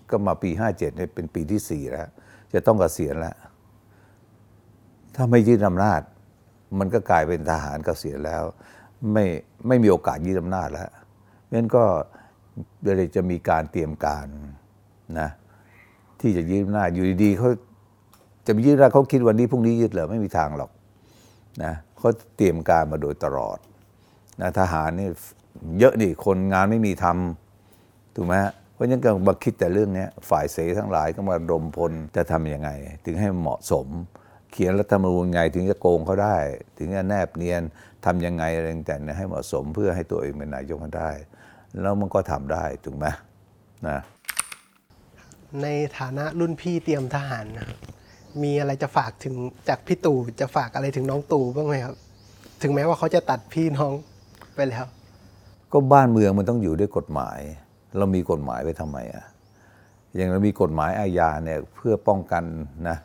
[0.09, 2.09] ก็มาปี 57เนี่ยเป็นปีที่ 4 แล้ว
[2.53, 3.35] จะต้องกเกษียณแล้ว
[5.15, 6.01] ถ้าไม่ยึดอำนาจ
[6.79, 8.43] มันก็กลายเป็นทหารเกษียณแล้ว
[9.13, 9.25] ไม่
[9.67, 10.89] ไม่มีโอกาสยึดอำนาจแล้ว
[11.53, 11.83] งั้นก็
[12.97, 14.25] เลยจะมีการเตรียมการ
[15.19, 15.29] นะ
[16.19, 17.49] ที่จะยึดอำนาจอยู่ดีๆเขา
[18.47, 20.71] จะยึดอำนาจเขาคิดวันนี้พรุ่งนี้ยึดเหรอไม่มีทางหรอก
[21.63, 23.57] นะเขาเตรียมการมาโดยตลอด
[24.41, 25.09] นะทหารนี่
[25.79, 28.35] เยอะนี่คนงานไม่มีทำถูกไหม
[28.73, 32.69] เพราะฉะนั้นก็มาคิดแต่เรื่องนี้ฝ่ายเสทั้งหลายก็มาดมพลจะทำยังไง
[33.05, 33.87] ถึงให้เหมาะสม
[34.53, 36.37] เขียนรัฐธรรมนูญไงถึงจะโกงเขาได้
[36.77, 37.61] ถึงจะแนบเนียน
[38.05, 41.09] ทำยังไงอะไรต่างๆให้เหมาะสมเพื่อให้ตัวเองเป็นนายกได้
[41.81, 43.05] แล้วมันก็ทำได้ถูกไหม
[43.87, 43.99] นะ
[45.61, 45.67] ใน
[45.99, 47.77] ฐานะรุ่นพี่เตรียมทหารนะครับ
[48.43, 49.35] มีอะไรจะฝากถึง
[49.69, 51.95] จากพี่ตู่จะฝากอะไรถึงน้องตู่บ้างไหมครับ
[52.61, 53.93] ถึงแม้ว่าเขาจะตัดพี่น้อง
[54.55, 54.85] ไปแล้ว
[55.71, 57.39] ก็บ้านเมืองมันต้องอยู่ด้วยกฎหมาย
[57.97, 59.25] เรามีกฎหมายไว้ทำไมอะ
[60.15, 62.43] อย่างเรามีกฎหมายอาญาเนี่ยเพื่อป้องกัน
[62.89, 62.97] นะ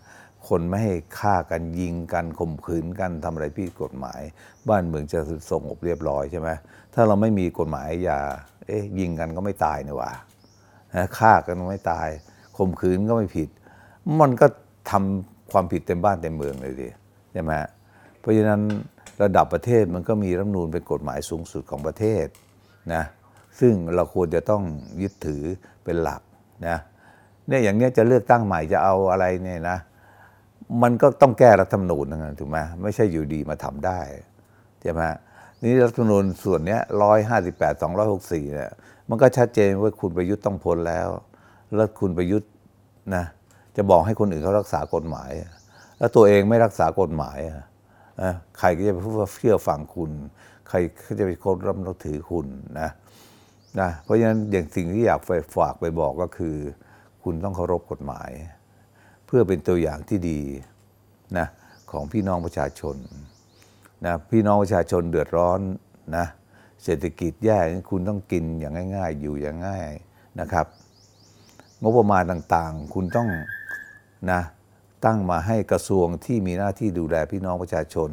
[0.48, 4.20] คนไม่ให้ฆ่ากันยิงกันข่มขืนกันทำอะไรผิดกฎหมาย
[4.68, 5.20] บ้านเมืองจะ
[5.50, 6.48] สงบเรียบร้อยใช่ไหม
[6.94, 8.20] ถ้าเราไม่มีกฎหมายอาญา
[8.66, 10.10] เอ๊ะยิงกันก็ไม่ตายนี่หว่า
[10.94, 12.08] นะฆ่ากันก็ไม่ตาย
[12.56, 13.48] ข่มขืนก็ไม่ผิด
[14.20, 14.46] มันก็
[14.90, 16.88] ทำความผิดเต็มบ้านเต็มเมืองเลยดิ
[17.32, 17.52] ใช่ไหม
[18.18, 18.60] เพราะฉะนั้น
[19.22, 22.26] ระดับประเทศมันก็มีรัฐนูญเป็นกฎหมายสูงสุดของประเทศ
[22.94, 23.02] นะ
[23.60, 24.62] ซึ่งเราควรจะต้อง
[25.02, 25.42] ยึดถือ
[25.84, 26.22] เป็นหลัก
[26.68, 26.76] นะ
[27.48, 29.78] เนี่ยอย่างเนี้ยจะเลือกตั้งใหม่จะเอาอะไรเนี่ยนะ
[30.82, 34.00] มันก็ต้องแก้รัฐธรรมนูญนะถูกไหมไม่ใช่อยู่ดีมาทำได้
[34.82, 35.02] ใช่ไหม
[35.62, 38.72] นี่รัฐธรรมนูญส่วนนี้ร้อยห้าสิบแปดสองร้อยหกสี่เนี่ย
[39.08, 41.08] มันก็ชัดเจนว่าคุณประยุทธ์ต้องพ้นแล้ว
[41.76, 42.50] แล้วคุณประยุทธ์
[43.14, 43.24] นะ
[43.76, 45.30] จะบอกให้คนอื่นเขารักษากฎหมาย
[45.98, 47.64] แล้วตัวเองไม่รักษากฎหมายอะ
[48.22, 50.10] นะใครก็จะไปพูดว่าเชื่อฟังคุณ
[50.68, 52.46] ใครก็จะไปเคารพนับถือคุณ
[52.80, 52.90] นะ
[53.80, 55.20] นะเพราะฉะนั้นอย่างสิ่งที่อยาก
[55.56, 56.56] ฝากไปบอกก็คือ
[57.22, 58.30] คุณต้องเคารพกฎหมาย
[59.30, 60.40] เพื่อเป็นตัวอย่างที่ดี
[61.38, 61.46] นะ
[61.90, 62.96] ของพี่น้องประชาชน
[64.06, 65.60] นะพี่น้องประชาชนเดือดร้อน
[66.16, 66.26] นะ
[66.84, 67.58] เศรษฐกิจแย่
[67.90, 69.90] คุณต้องกินอย่างง่าย ๆ อยู่อย่างง่าย
[70.40, 70.66] นะครับ
[71.82, 73.28] งบประมาณต่างๆ คุณต้อง
[74.32, 74.40] นะ
[75.04, 78.10] ตั้งมาให้กระทรวงที่มีหน้าที่ดูแลพี่น้องประชาชน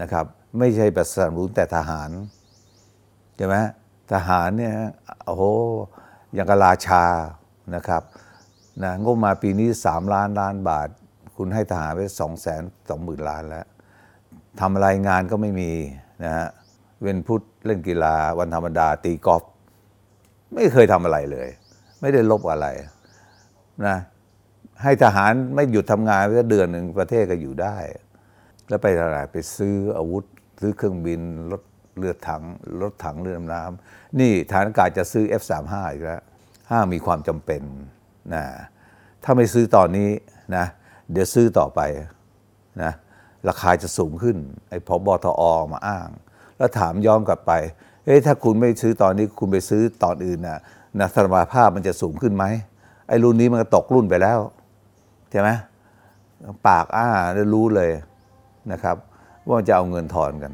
[0.00, 0.24] นะครับ
[0.58, 2.10] ไม่ใช่แบบสนับสนุนแต่ทหาร
[3.36, 3.56] ใช่ไหม
[4.12, 4.74] ทหารเนี่ย
[5.24, 5.44] โอ้โห
[6.34, 7.04] อย่างกับราชา
[7.74, 8.02] นะครับ
[8.82, 10.88] นะงบมาปีนี้ 3 ล้านล้านบาท
[11.36, 13.66] คุณให้ทหารไปสองแสนสองหมื่นล้านแล้ว
[14.60, 15.72] ทำอะไรงานก็ไม่มี
[16.24, 16.48] นะฮะ
[17.02, 19.42] เว้นพุธเล่นกีฬาวันธรรมดาตีกอล์ฟ
[20.54, 21.48] ไม่เคยทำอะไรเลย
[22.00, 22.66] ไม่ได้ลบอะไร
[23.86, 23.96] นะ
[24.82, 27.76] ให้ทหารไม่หยุดทำงานไปเดือนหนึ่งประเทศก็อยู่ได้
[28.68, 30.24] แล้วไปทลายไปซื้ออาวุธ
[30.60, 31.20] ซื้อเครื่องบิน
[31.50, 31.62] รถ
[31.98, 32.42] เรือถัง
[32.82, 36.22] รถถังเรือดำน้ำนี่ฐานอากาศจะซื้อ F35 อีกแล้ว
[36.70, 37.62] ห้ามีความจำเป็น
[38.34, 38.44] นะ
[39.24, 40.10] ถ้าไม่ซื้อตอนนี้
[40.56, 40.64] นะ
[41.12, 41.80] เดี๋ยวซื้อต่อไป
[42.82, 42.92] นะ
[43.48, 44.36] ราคาจะสูงขึ้น
[44.68, 46.08] ไอ้พอบอทอมาอ้าง
[46.56, 47.52] แล้วถามย้อนกลับไป
[48.04, 50.58] เฮ้ถ้าคุณไม่ซื้อตอนนี้คุณไปซื้อตอนอื่นนะ
[50.98, 52.44] นะสมรรภาพมันจะสูงขึ้นไหม
[53.08, 54.38] ไอ้รุ่นนี้มันก็ตกรุ่นไปแล้ว
[55.30, 55.48] ใช่ไหม
[56.68, 57.90] ปากอ้าได้รู้เลย
[58.72, 58.96] นะครับ
[59.46, 60.52] ว่าจะเอาเงินถอนกัน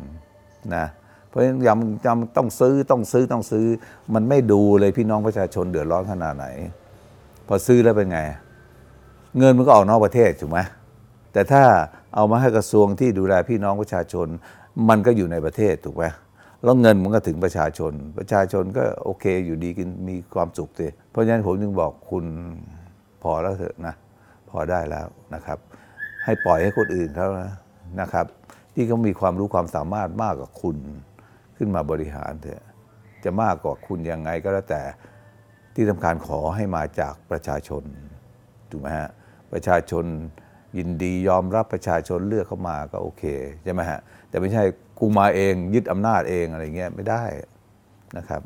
[0.74, 0.84] นะ
[1.28, 3.66] เพราะฉะนั้นยำยำต้องซื้อต้องซื้อต้องซื้อ
[4.14, 6.46] มันไม่ดูเลยพี่น้องประชาชนเดือดร้อนขนาดไหน
[7.46, 8.18] พอซื้อแล้วเป็นไง
[9.38, 10.58] เงินมันก็ออกนอกประเทศถูกไหม
[11.32, 11.62] แต่ถ้า
[12.14, 14.26] เอามาให้กระทรวงที่ดูแลพี่น้องประชาชน
[14.88, 16.04] มันก็อยู่ในประเทศถูกไหม
[16.62, 22.24] แล้วเงินมันก็ถึงประชาชน ประชาชนก็โอเคอยู่ดีกินมีความสุขสิเพราะฉะนั้นผมจึงบอกคุณ
[23.22, 23.94] พอแล้วเถอะนะ
[24.50, 25.58] พอได้แล้วนะครับ
[26.24, 27.52] ให้ปล่อยให้คนอื่นเขานะ
[28.00, 28.26] นะครับ
[28.74, 30.76] ที่เขามีความรู้ความสามารถมากกว่าคุณ
[31.56, 32.62] ขึ้นมาบริหารเถอะ
[33.24, 34.82] จะมากกว่าคุณยังไงก็แล้วแต่
[35.74, 37.82] ที่สำคัญขอให้มาจากประชาชน
[38.70, 39.10] ถูกไหมฮะ
[39.52, 40.04] ประชาชน
[40.78, 43.24] ยินดียอมรับประชาชนเลือกเข้ามาก็โอเค
[43.64, 44.62] ใช่ไหมฮะแต่ไม่ใช่
[44.98, 47.24] กูมาเองยึดอำนาจเองอะไรเงี้ยไม่ได้
[48.16, 48.42] นะครับ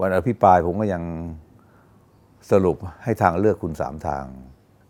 [0.00, 1.02] วันอภิปรายผมก็ยัง
[2.50, 4.24] สรุปให้ทางเลือกคุณสามทาง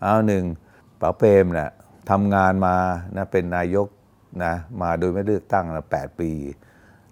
[0.00, 0.44] เอาหนึ่ง
[1.00, 1.70] ป๋าเปรมเนะ่ย
[2.10, 2.76] ทำงานมา
[3.16, 3.88] นะเป็นนายก
[4.44, 6.30] นะมาโดยไม่เลือกตั้งนะแปดปี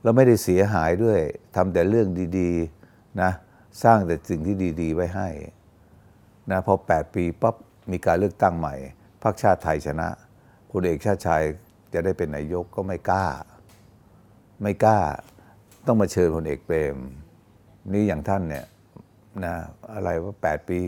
[0.03, 1.19] แล้วไม่ได้เสียหายด้วย
[1.57, 2.09] ทำแต่เรื่อง
[2.39, 3.31] ดีๆนะ
[3.83, 5.29] สร้างแต่สิ่งที่ดี ๆ ไว้ให้
[6.51, 7.55] นะพอแปดปีปั๊บ
[7.93, 8.75] มีการเลือกตั้งใหม่
[9.23, 10.09] พรรคชาติไทยชนะ
[10.71, 11.43] พลเอกชาติชาย
[11.95, 13.27] จะได้เป็นนายกก็ไม่กล้า
[14.63, 14.99] ไม่กล้า
[15.87, 16.97] ต้องมาเชิญพลเอกเปรม
[17.93, 18.67] นี่อย่างท่านเนี่ย
[19.45, 19.55] นะ
[19.95, 20.79] อะไรว่าแปดปี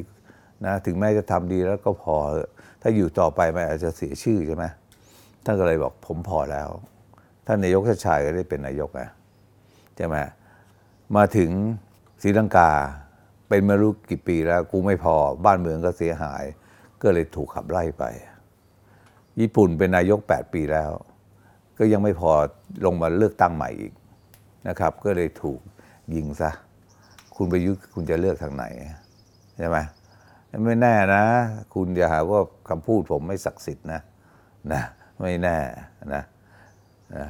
[0.65, 2.51] นะถึงแม้จะทำดีแล้วก็พอเถอะ
[2.83, 4.65] ถ้าอยู่ต่อไปมันอาจจะเสียชื่อใช่ไหม
[5.45, 6.69] ท่านก็เลยบอกผมพอแล้ว
[7.47, 9.09] ท่านนายกชาติชายก็ได้เป็นนายกอะ
[9.97, 10.17] ใช่ไหม
[11.17, 11.51] มาถึง
[12.27, 12.71] รีลังกา
[13.49, 15.15] เป็นไม่รู้กี่ปีแล้ว กูไม่พอ
[15.45, 16.45] บ้านเมืองก็เสียหาย
[17.03, 18.05] ก็เลยถูกขับไล่ไป
[19.41, 20.91] ญี่ปุ่นเป็นนายก 8 ปีแล้ว
[21.79, 22.31] ก็ยังไม่พอ
[22.85, 23.93] ลงมาเลือกตั้งใหม่อีก
[24.69, 25.61] นะครับ ก็เลยถูก
[26.15, 26.51] ยิงซะ
[27.37, 28.65] คุณไปยุทธคุณจะเลือกทางไหน
[29.57, 29.79] ใช่ไหม
[30.65, 31.23] ไม่แน่นะ
[31.75, 34.01] คุณอย่าหาว่าคำพูดผมไม่ศักดิ์สิทธิ์นะ
[34.73, 34.83] นะ
[35.21, 35.59] ไม่แน่
[36.15, 36.23] นะ
[37.17, 37.27] นะ